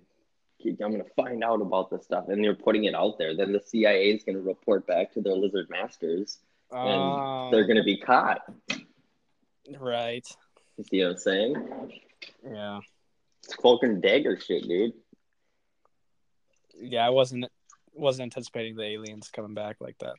[0.65, 3.59] I'm gonna find out about this stuff, and you're putting it out there, then the
[3.61, 6.39] CIA is gonna report back to their lizard masters,
[6.71, 8.41] and Um, they're gonna be caught.
[9.79, 10.27] right.
[10.77, 12.01] You see what I'm saying?
[12.43, 12.79] Yeah.
[13.43, 14.93] It's cloak and dagger shit, dude.
[16.79, 17.45] Yeah, I wasn't
[17.93, 20.15] wasn't anticipating the aliens coming back like that.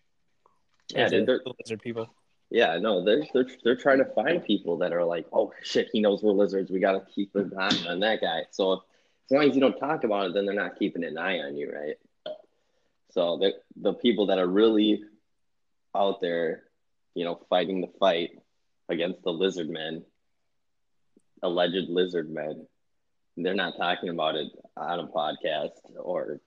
[0.94, 2.08] Yeah, dude, they're- the lizard people.
[2.48, 6.00] Yeah, no, they're they're they're trying to find people that are like, oh shit, he
[6.00, 6.70] knows we're lizards.
[6.70, 8.46] We gotta keep an eye on that guy.
[8.50, 8.80] So if,
[9.26, 11.56] as long as you don't talk about it, then they're not keeping an eye on
[11.56, 11.96] you, right?
[13.10, 15.02] So the the people that are really
[15.94, 16.64] out there,
[17.14, 18.30] you know, fighting the fight
[18.88, 20.04] against the lizard men,
[21.42, 22.66] alleged lizard men,
[23.36, 26.40] they're not talking about it on a podcast or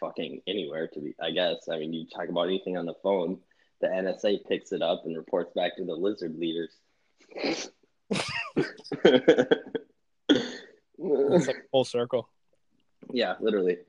[0.00, 0.88] fucking anywhere.
[0.88, 1.68] To be, I guess.
[1.70, 3.38] I mean, you talk about anything on the phone
[3.80, 6.72] the NSA picks it up and reports back to the lizard leaders.
[10.98, 12.28] It's like full circle.
[13.12, 13.78] yeah, literally.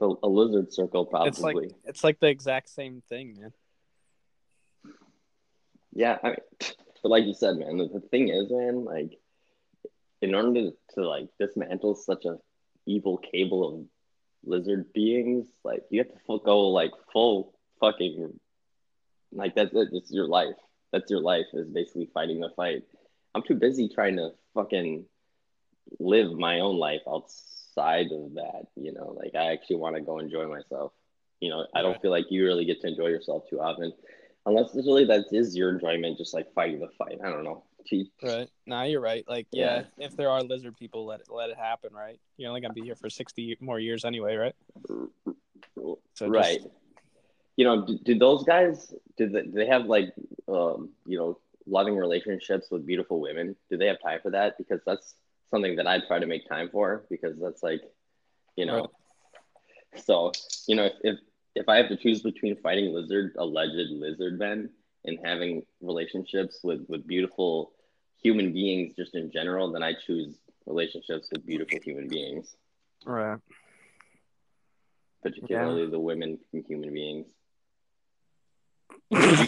[0.00, 1.28] a, a lizard circle, probably.
[1.28, 3.52] It's like it's like the exact same thing, man.
[5.92, 6.36] yeah, I mean,
[7.02, 9.18] but like you said, man, the, the thing is, man, like,
[10.20, 12.38] in order to, to like dismantle such a
[12.86, 13.84] evil cable of
[14.44, 18.38] lizard beings, like you have to go like full fucking,
[19.32, 19.88] like that's it.
[19.92, 20.56] It's your life.
[20.92, 22.82] That's your life is basically fighting the fight.
[23.34, 25.04] I'm too busy trying to fucking
[26.00, 28.66] live my own life outside of that.
[28.76, 30.92] You know, like I actually want to go enjoy myself.
[31.40, 33.92] You know, I don't feel like you really get to enjoy yourself too often,
[34.46, 37.18] unless it's really that is your enjoyment, just like fighting the fight.
[37.24, 37.62] I don't know.
[38.22, 38.48] Right.
[38.66, 39.24] Now you're right.
[39.28, 42.18] Like, yeah, if there are lizard people, let it let it happen, right?
[42.36, 44.54] You're only gonna be here for sixty more years anyway, right?
[45.76, 46.60] So just- right.
[47.56, 48.94] You know, do, do those guys?
[49.16, 50.12] Do they, do they have like
[50.48, 51.38] um, you know,
[51.68, 54.56] loving relationships with beautiful women, do they have time for that?
[54.58, 55.14] Because that's
[55.50, 57.82] something that I try to make time for because that's like,
[58.56, 58.86] you know,
[59.96, 60.32] so
[60.66, 61.18] you know, if, if
[61.54, 64.70] if I have to choose between fighting lizard alleged lizard men
[65.04, 67.72] and having relationships with with beautiful
[68.22, 72.54] human beings just in general, then I choose relationships with beautiful human beings,
[73.04, 73.38] Right.
[75.22, 77.26] particularly the women human beings.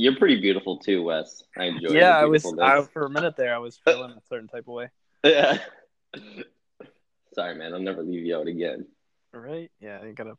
[0.00, 1.44] You're pretty beautiful too, Wes.
[1.58, 1.88] I enjoy.
[1.88, 1.96] It.
[1.96, 3.54] Yeah, I was I, for a minute there.
[3.54, 4.88] I was feeling a certain type of way.
[5.22, 5.58] Yeah.
[7.34, 7.74] Sorry, man.
[7.74, 8.86] I'll never leave you out again.
[9.34, 9.70] Right?
[9.78, 10.38] Yeah, you gotta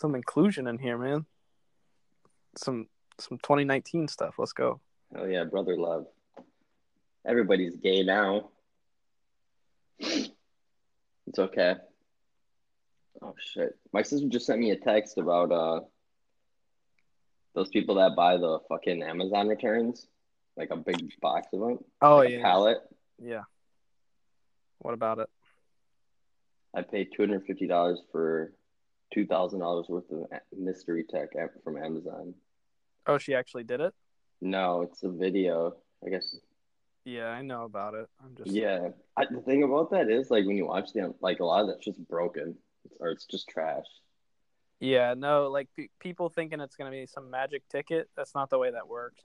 [0.00, 1.26] some inclusion in here, man.
[2.56, 2.86] Some
[3.18, 4.36] some 2019 stuff.
[4.38, 4.80] Let's go.
[5.16, 6.06] Oh yeah, brother love.
[7.26, 8.50] Everybody's gay now.
[9.98, 10.30] It's
[11.36, 11.74] okay.
[13.20, 13.76] Oh shit.
[13.92, 15.80] My sister just sent me a text about uh
[17.56, 20.06] those people that buy the fucking Amazon returns,
[20.56, 22.78] like a big box of them, Oh like a yeah, pallet.
[23.20, 23.42] yeah.
[24.78, 25.28] What about it?
[26.74, 28.52] I paid two hundred fifty dollars for
[29.12, 30.26] two thousand dollars worth of
[30.56, 31.30] mystery tech
[31.64, 32.34] from Amazon.
[33.06, 33.94] Oh, she actually did it.
[34.42, 35.76] No, it's a video.
[36.06, 36.36] I guess.
[37.06, 38.06] Yeah, I know about it.
[38.22, 38.88] I'm just Yeah.
[39.16, 41.68] I, the thing about that is, like, when you watch them, like, a lot of
[41.68, 42.56] that's just broken,
[43.00, 43.86] or it's just trash.
[44.80, 48.08] Yeah, no, like pe- people thinking it's gonna be some magic ticket.
[48.16, 49.22] That's not the way that works.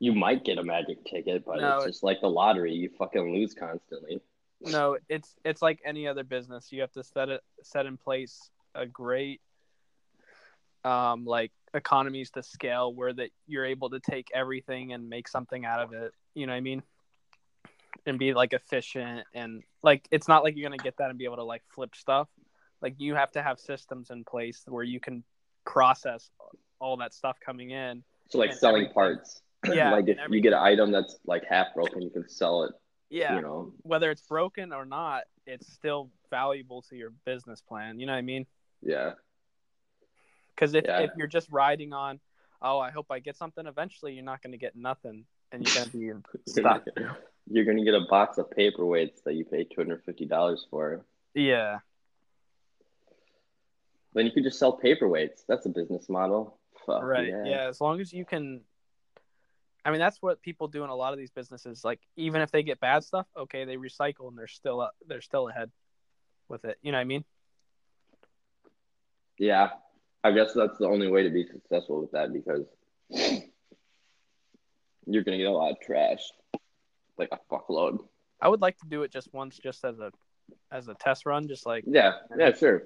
[0.00, 2.72] You might get a magic ticket, but No, it's just like the lottery.
[2.72, 4.20] You fucking lose constantly.
[4.60, 6.72] No, it's it's like any other business.
[6.72, 9.40] You have to set it set in place a great
[10.84, 15.64] um like economies to scale where that you're able to take everything and make something
[15.64, 16.12] out of it.
[16.34, 16.82] You know what I mean?
[18.06, 21.24] And be like efficient and like it's not like you're gonna get that and be
[21.24, 22.28] able to like flip stuff.
[22.82, 25.24] Like you have to have systems in place where you can
[25.64, 26.30] process
[26.80, 28.04] all that stuff coming in.
[28.30, 29.42] So, like, selling everything- parts.
[29.74, 32.72] Yeah, like, if you get an item that's, like, half broken, you can sell it,
[33.10, 33.34] Yeah.
[33.34, 33.72] you know?
[33.82, 37.98] Whether it's broken or not, it's still valuable to your business plan.
[37.98, 38.46] You know what I mean?
[38.82, 39.14] Yeah.
[40.54, 41.00] Because if, Yeah.
[41.00, 42.20] if you're just riding on,
[42.62, 45.74] oh, I hope I get something, eventually you're not going to get nothing, and you're
[45.74, 46.84] going to be stuck.
[47.50, 51.04] You're going to get a box of paperweights that you pay $250 for.
[51.34, 51.78] Yeah,
[54.14, 55.42] Then you could just sell paperweights.
[55.48, 56.58] That's a business model.
[56.86, 57.28] Fuck right.
[57.28, 57.44] yeah.
[57.44, 57.68] Yeah.
[57.68, 58.62] as long as you can.
[59.84, 61.84] I mean, that's what people do in a lot of these businesses.
[61.84, 65.20] Like, even if they get bad stuff, okay, they recycle and they're still uh, they're
[65.20, 65.70] still ahead
[66.48, 66.78] with it.
[66.82, 67.24] You know what I mean?
[69.38, 69.70] Yeah,
[70.24, 72.64] I guess that's the only way to be successful with that because
[75.06, 76.20] you're gonna get a lot of trash,
[77.16, 78.00] like a fuckload.
[78.40, 80.12] I would like to do it just once, just as a
[80.72, 82.84] as a test run, just like Yeah, yeah, sure.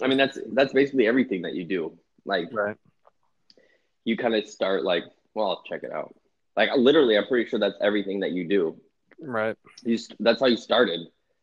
[0.00, 1.98] I mean, that's that's basically everything that you do.
[2.24, 2.76] Like, right.
[4.04, 6.14] you kind of start like, well, I'll check it out.
[6.56, 8.80] Like, literally, I'm pretty sure that's everything that you do.
[9.18, 9.56] Right.
[9.84, 11.00] You that's how you started,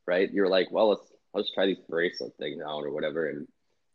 [0.07, 0.31] right?
[0.31, 3.47] You're like, well, let's let's try these bracelet things out or whatever, and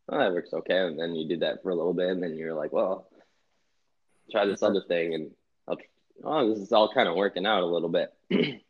[0.09, 0.78] oh, that works okay.
[0.78, 3.09] And then you did that for a little bit, and then you're like, well,
[4.30, 5.30] try this other thing, and
[5.68, 5.78] I'll,
[6.24, 8.12] oh, this is all kind of working out a little bit.
[8.30, 8.61] and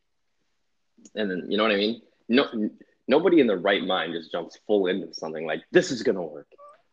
[1.15, 2.03] then you know what I mean?
[2.29, 2.47] No,
[3.09, 6.49] nobody in the right mind just jumps full into something like this is gonna work.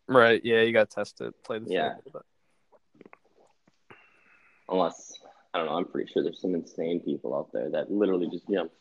[0.07, 0.41] Right.
[0.43, 1.93] Yeah, you got to test it, play the Yeah.
[2.13, 2.19] a.
[4.69, 5.19] Unless
[5.53, 8.49] I don't know, I'm pretty sure there's some insane people out there that literally just
[8.49, 8.71] jump.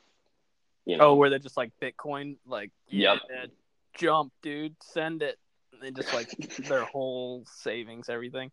[0.86, 3.18] You know, Oh, where they're just like Bitcoin, like Yep.
[3.28, 3.50] man,
[3.94, 5.38] jump, dude, send it.
[5.72, 6.28] And they just like
[6.68, 8.50] their whole savings, everything.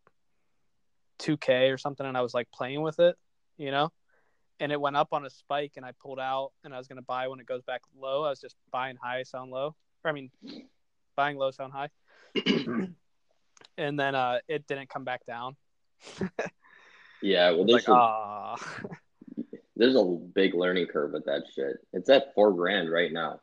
[1.19, 3.15] 2K or something, and I was like playing with it,
[3.57, 3.91] you know,
[4.59, 7.01] and it went up on a spike, and I pulled out, and I was gonna
[7.01, 8.24] buy when it goes back low.
[8.24, 10.30] I was just buying high, sound low, or I mean,
[11.15, 11.89] buying low, sound high,
[13.78, 15.55] and then uh, it didn't come back down.
[17.24, 18.57] Yeah, well, there's like a,
[19.84, 21.76] there's a big learning curve with that shit.
[21.92, 23.42] It's at four grand right now.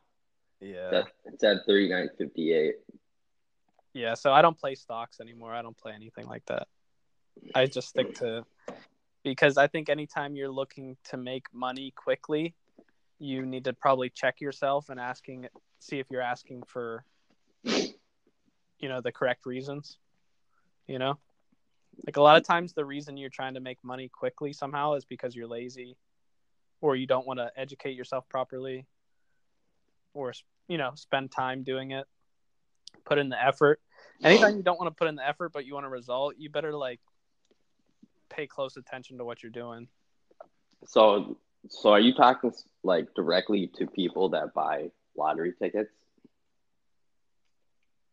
[0.58, 2.76] yeah, it's at thirty nine fifty eight.
[3.92, 4.14] yeah.
[4.14, 5.52] So I don't play stocks anymore.
[5.52, 6.66] I don't play anything like that.
[7.54, 8.46] I just stick to
[9.22, 12.54] because I think anytime you're looking to make money quickly,
[13.18, 15.46] you need to probably check yourself and asking
[15.78, 17.04] see if you're asking for
[17.64, 19.98] you know the correct reasons.
[20.86, 21.18] You know?
[22.06, 25.04] Like a lot of times the reason you're trying to make money quickly somehow is
[25.04, 25.96] because you're lazy
[26.80, 28.86] or you don't want to educate yourself properly
[30.14, 30.32] or
[30.68, 32.06] you know, spend time doing it.
[33.04, 33.80] Put in the effort.
[34.22, 36.50] Anytime you don't want to put in the effort but you want a result, you
[36.50, 37.00] better like
[38.28, 39.88] pay close attention to what you're doing.
[40.86, 42.52] So, so are you talking
[42.82, 45.92] like directly to people that buy lottery tickets?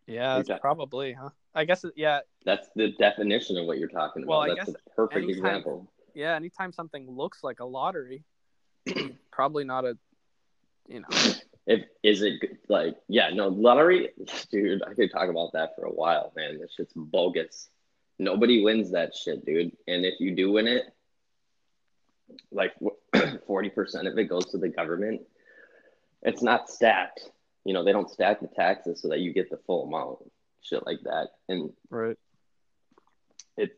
[0.08, 1.30] Yeah, it's probably, huh?
[1.54, 4.30] I guess yeah, That's the definition of what you're talking about.
[4.32, 5.92] Well, I That's guess a perfect anytime- example.
[6.14, 6.36] yeah.
[6.36, 8.24] Anytime something looks like a lottery,
[9.32, 9.98] probably not a,
[10.88, 11.08] you know,
[11.68, 14.10] If is it like yeah no lottery
[14.52, 16.60] dude I could talk about that for a while man.
[16.60, 17.70] This shit's bogus.
[18.18, 19.76] Nobody wins that shit dude.
[19.86, 20.86] And if you do win it
[22.52, 22.74] like
[23.48, 25.22] forty percent of it goes to the government.
[26.22, 27.30] It's not stacked.
[27.66, 30.20] You know they don't stack the taxes so that you get the full amount
[30.62, 31.32] shit like that.
[31.50, 32.18] And right?
[33.58, 33.78] it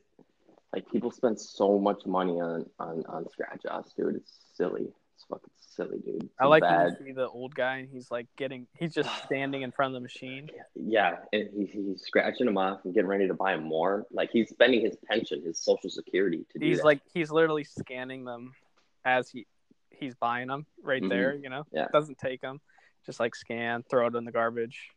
[0.71, 4.17] like people spend so much money on on on scratch offs dude.
[4.17, 4.89] It's silly
[5.19, 8.09] it's fucking silly dude It's I like bad you see the old guy and he's
[8.09, 10.49] like getting, he's just standing in front of the machine.
[10.75, 14.05] Yeah, and he, he's scratching them off and getting ready to buy more.
[14.11, 18.23] Like he's spending his pension, his social security to do He's like, he's literally scanning
[18.23, 18.53] them
[19.03, 19.45] as he,
[19.91, 21.09] he's buying them right Mhm.
[21.09, 21.35] there.
[21.35, 21.87] You know, Yeah.
[21.91, 22.61] doesn't take them,
[23.05, 24.91] just like scan, throw it in the garbage,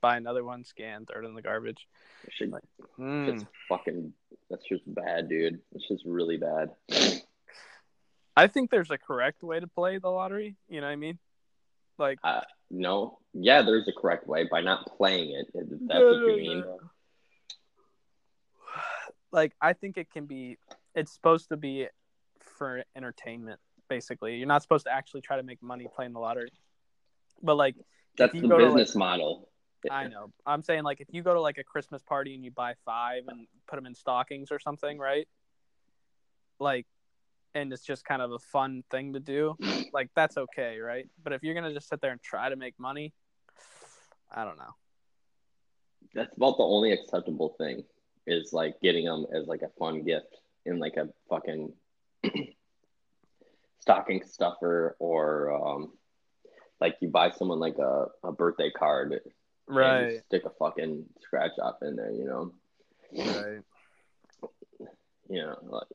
[0.00, 1.88] buy another one, scan, throw it in the garbage.
[2.24, 2.62] That shit- like,
[2.96, 3.28] Hmm.
[3.30, 4.12] It's fucking.
[4.48, 5.60] That's just bad, dude.
[5.72, 6.70] It's just really bad.
[8.36, 10.56] I think there's a correct way to play the lottery.
[10.68, 11.18] You know what I mean?
[11.98, 15.46] Like, uh, No, yeah, there's a correct way by not playing it.
[15.54, 16.64] That's what you mean.
[19.32, 20.58] like I think it can be.
[20.94, 21.88] It's supposed to be
[22.40, 23.60] for entertainment.
[23.88, 26.52] Basically, you're not supposed to actually try to make money playing the lottery.
[27.42, 27.76] But like,
[28.18, 29.48] That's the to, like- business model.
[29.88, 30.32] I know.
[30.44, 33.22] I'm saying like if you go to like a Christmas party and you buy five
[33.28, 35.28] and put them in stockings or something, right?
[36.58, 36.86] Like,
[37.56, 39.56] and it's just kind of a fun thing to do.
[39.92, 41.08] Like that's okay, right?
[41.24, 43.14] But if you're gonna just sit there and try to make money,
[44.30, 44.74] I don't know.
[46.14, 47.84] That's about the only acceptable thing
[48.26, 50.36] is like getting them as like a fun gift
[50.66, 51.72] in like a fucking
[53.78, 55.92] stocking stuffer or um
[56.80, 59.22] like you buy someone like a, a birthday card and
[59.68, 60.22] Right.
[60.26, 62.52] stick a fucking scratch off in there you know
[63.12, 63.62] Right.
[65.28, 65.86] you know like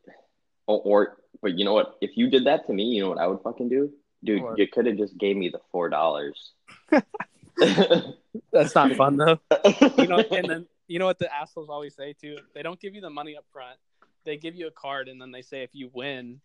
[0.67, 3.17] or, or but you know what if you did that to me you know what
[3.19, 3.91] i would fucking do
[4.23, 4.57] dude What?
[4.57, 6.51] you could have just gave me the four dollars
[8.51, 9.39] That's not fun though.
[9.97, 12.37] You know, and then you know what the assholes always say too?
[12.53, 13.77] They don't give you the money up front.
[14.23, 16.41] They give you a card and then they say if you win,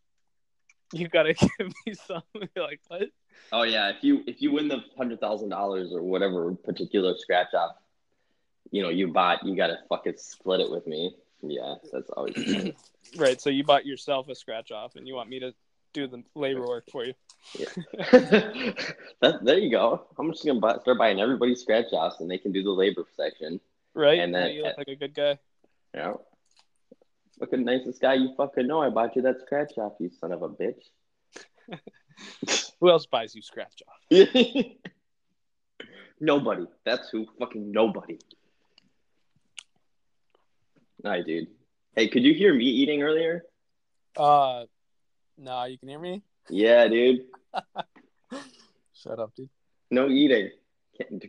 [0.92, 2.22] you gotta give me some.
[2.34, 3.08] You're like, what?
[3.52, 7.54] Oh yeah, if you if you win the hundred thousand dollars or whatever particular scratch
[7.54, 7.76] off,
[8.70, 11.14] you know you bought, you gotta fucking split it with me.
[11.50, 12.72] Yeah, that's always
[13.16, 13.40] Right.
[13.40, 15.54] So you bought yourself a scratch off and you want me to
[15.92, 17.14] do the labor work for you.
[19.20, 20.06] that, there you go.
[20.18, 23.04] I'm just gonna buy, start buying everybody's scratch offs, and they can do the labor
[23.16, 23.60] section.
[23.94, 24.18] Right?
[24.18, 25.38] And then- you look like a good guy.
[25.94, 26.20] You know,
[27.38, 28.82] fucking nicest guy you fucking know.
[28.82, 30.82] I bought you that scratch off, you son of a bitch.
[32.80, 34.26] Who else buys you scratch off?
[36.20, 36.66] nobody.
[36.84, 37.26] That's who.
[37.38, 38.18] Fucking nobody.
[41.06, 41.46] Hi, dude.
[41.94, 43.44] Hey, could you hear me eating earlier?
[44.16, 44.64] Uh
[45.38, 46.24] no, you can hear me?
[46.50, 47.26] Yeah, dude.
[48.92, 49.48] Shut up, dude.
[49.88, 50.50] No eating.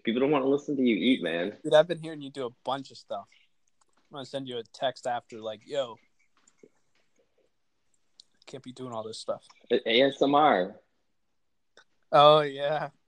[0.03, 1.53] People don't want to listen to you eat, man.
[1.63, 3.27] Dude, I've been hearing you do a bunch of stuff.
[4.09, 5.97] I'm gonna send you a text after, like, yo.
[8.47, 9.43] Can't be doing all this stuff.
[9.71, 10.73] ASMR.
[12.11, 12.89] Oh yeah.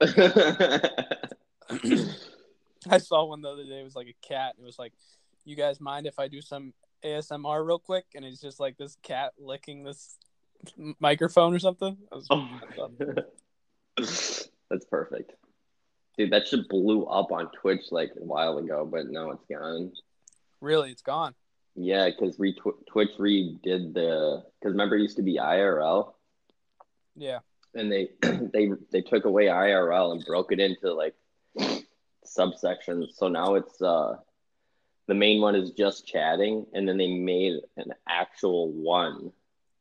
[2.88, 3.80] I saw one the other day.
[3.80, 4.54] It was like a cat.
[4.56, 4.92] It was like,
[5.50, 6.72] "You guys mind if I do some
[7.04, 10.16] ASMR real quick?" And it's just like this cat licking this
[11.00, 11.96] microphone or something.
[12.12, 12.48] Was- Oh.
[13.96, 15.32] That's perfect.
[16.16, 19.92] Dude, that shit blew up on Twitch like a while ago, but now it's gone.
[20.60, 21.34] Really, it's gone.
[21.74, 22.54] Yeah, because re-
[22.88, 26.12] Twitch redid the because remember it used to be IRL,
[27.16, 27.38] Yeah.
[27.74, 31.14] and they they they took away IRL and broke it into like
[32.26, 33.12] subsections.
[33.14, 34.16] So now it's uh
[35.10, 39.32] the main one is just chatting, and then they made an actual one,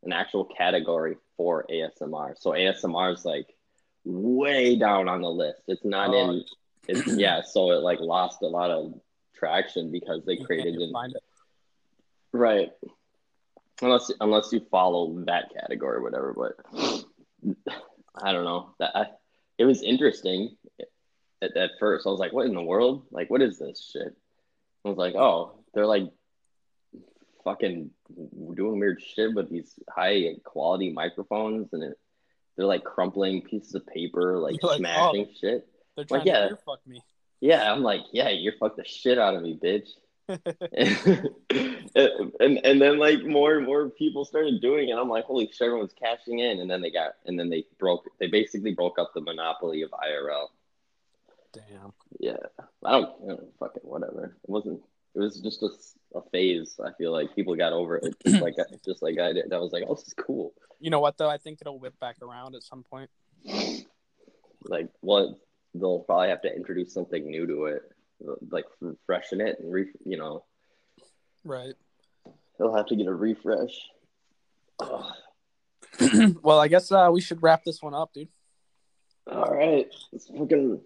[0.02, 2.34] an actual category for ASMR.
[2.36, 3.46] So ASMR is like
[4.04, 5.62] way down on the list.
[5.68, 6.32] It's not Oh.
[6.32, 6.44] in.
[6.88, 7.44] It's yeah.
[7.44, 8.96] So it like lost a lot of
[9.36, 11.24] traction because they created an it.
[12.34, 12.72] Right.
[13.84, 17.06] Unless unless you follow that category or whatever, but
[18.16, 18.74] I don't know.
[18.80, 19.06] That I,
[19.60, 20.58] it was interesting
[21.44, 22.08] at, at first.
[22.08, 23.06] I was like, "What in the world?
[23.12, 24.16] Like, what is this shit?"
[24.86, 26.10] I was like, "Oh, they're like
[27.44, 27.92] fucking
[28.56, 32.00] doing weird shit with these high quality microphones, and it,
[32.56, 36.40] they're like crumpling pieces of paper, like, like, oh, smashing shit." They're trying Like, yeah.
[36.42, 37.02] to ear fuck me.
[37.42, 39.90] Yeah, I'm like, "Yeah, you fucked the shit out of me, bitch."
[40.30, 41.30] and,
[42.40, 44.98] and and then like more and more people started doing it.
[44.98, 46.60] I'm like, holy shit, everyone's cashing in.
[46.60, 49.92] And then they got and then they broke they basically broke up the monopoly of
[49.92, 50.48] IRL.
[51.54, 51.94] Damn.
[52.20, 52.38] Yeah.
[52.84, 54.36] I don't, I don't fucking whatever.
[54.44, 54.82] It wasn't
[55.16, 55.70] it was just a,
[56.18, 56.80] a phase.
[56.84, 59.52] I feel like people got over it just like just like I did.
[59.52, 60.54] I was like, oh, this is cool.
[60.80, 61.30] You know what though?
[61.30, 63.10] I think it'll whip back around at some point.
[64.64, 65.40] Like, well,
[65.74, 67.82] they'll probably have to introduce something new to it,
[68.52, 68.66] like
[69.06, 70.44] freshen it and re, you know,
[71.44, 71.74] Right.
[72.58, 73.74] they'll have to get a refresh.
[76.42, 78.30] Well, I guess uh, we should wrap this one up, dude.
[79.30, 80.80] All right, let's fucking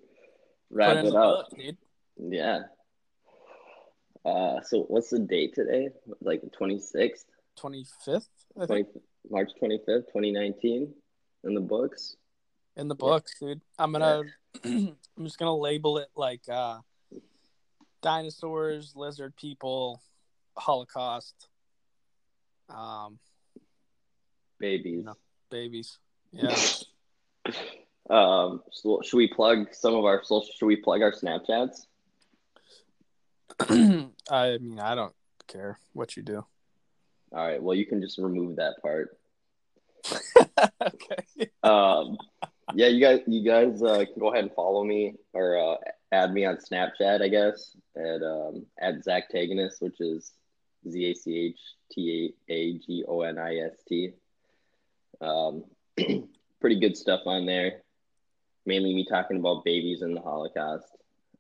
[0.74, 1.50] wrap it up.
[1.50, 1.78] book, dude.
[2.18, 2.60] Yeah.
[4.26, 5.90] Uh, so what's the date today?
[6.22, 7.26] Like the twenty sixth,
[7.60, 8.28] 25th,
[8.60, 8.86] I think, twenty
[9.30, 10.94] March twenty fifth, twenty nineteen,
[11.44, 12.16] in the books.
[12.78, 13.62] in the books, dude.
[13.78, 14.24] I'm gonna,
[14.64, 16.80] I'm just gonna label it like uh,
[18.02, 20.02] dinosaurs, lizard people,
[20.58, 21.50] Holocaust,
[22.70, 23.20] um,
[24.60, 25.04] Babies.
[25.04, 25.16] No.
[25.50, 25.98] babies.
[26.32, 26.56] Yeah.
[28.14, 30.54] Um, so should we plug some of our social?
[30.56, 31.88] Should we plug our Snapchats?
[34.30, 35.14] I mean, I don't
[35.48, 36.46] care what you do.
[37.32, 37.62] All right.
[37.62, 39.18] Well, you can just remove that part.
[40.82, 41.50] okay.
[41.64, 42.18] Um,
[42.76, 45.78] yeah, you guys, you guys uh, can go ahead and follow me or uh,
[46.12, 50.34] add me on Snapchat, I guess, at um, at Zach Tagonis, which is
[50.88, 51.60] Z A C H
[51.92, 54.12] T A G O N I S T.
[55.20, 55.64] Um,
[56.62, 57.83] pretty good stuff on there.
[58.66, 60.88] Mainly me talking about babies and the Holocaust.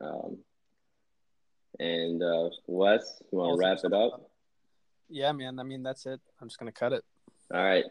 [0.01, 0.37] Um,
[1.79, 4.29] and uh, Wes, you want to wrap it up?
[5.09, 5.59] Yeah, man.
[5.59, 6.19] I mean, that's it.
[6.41, 7.03] I'm just gonna cut it.
[7.53, 7.85] All right.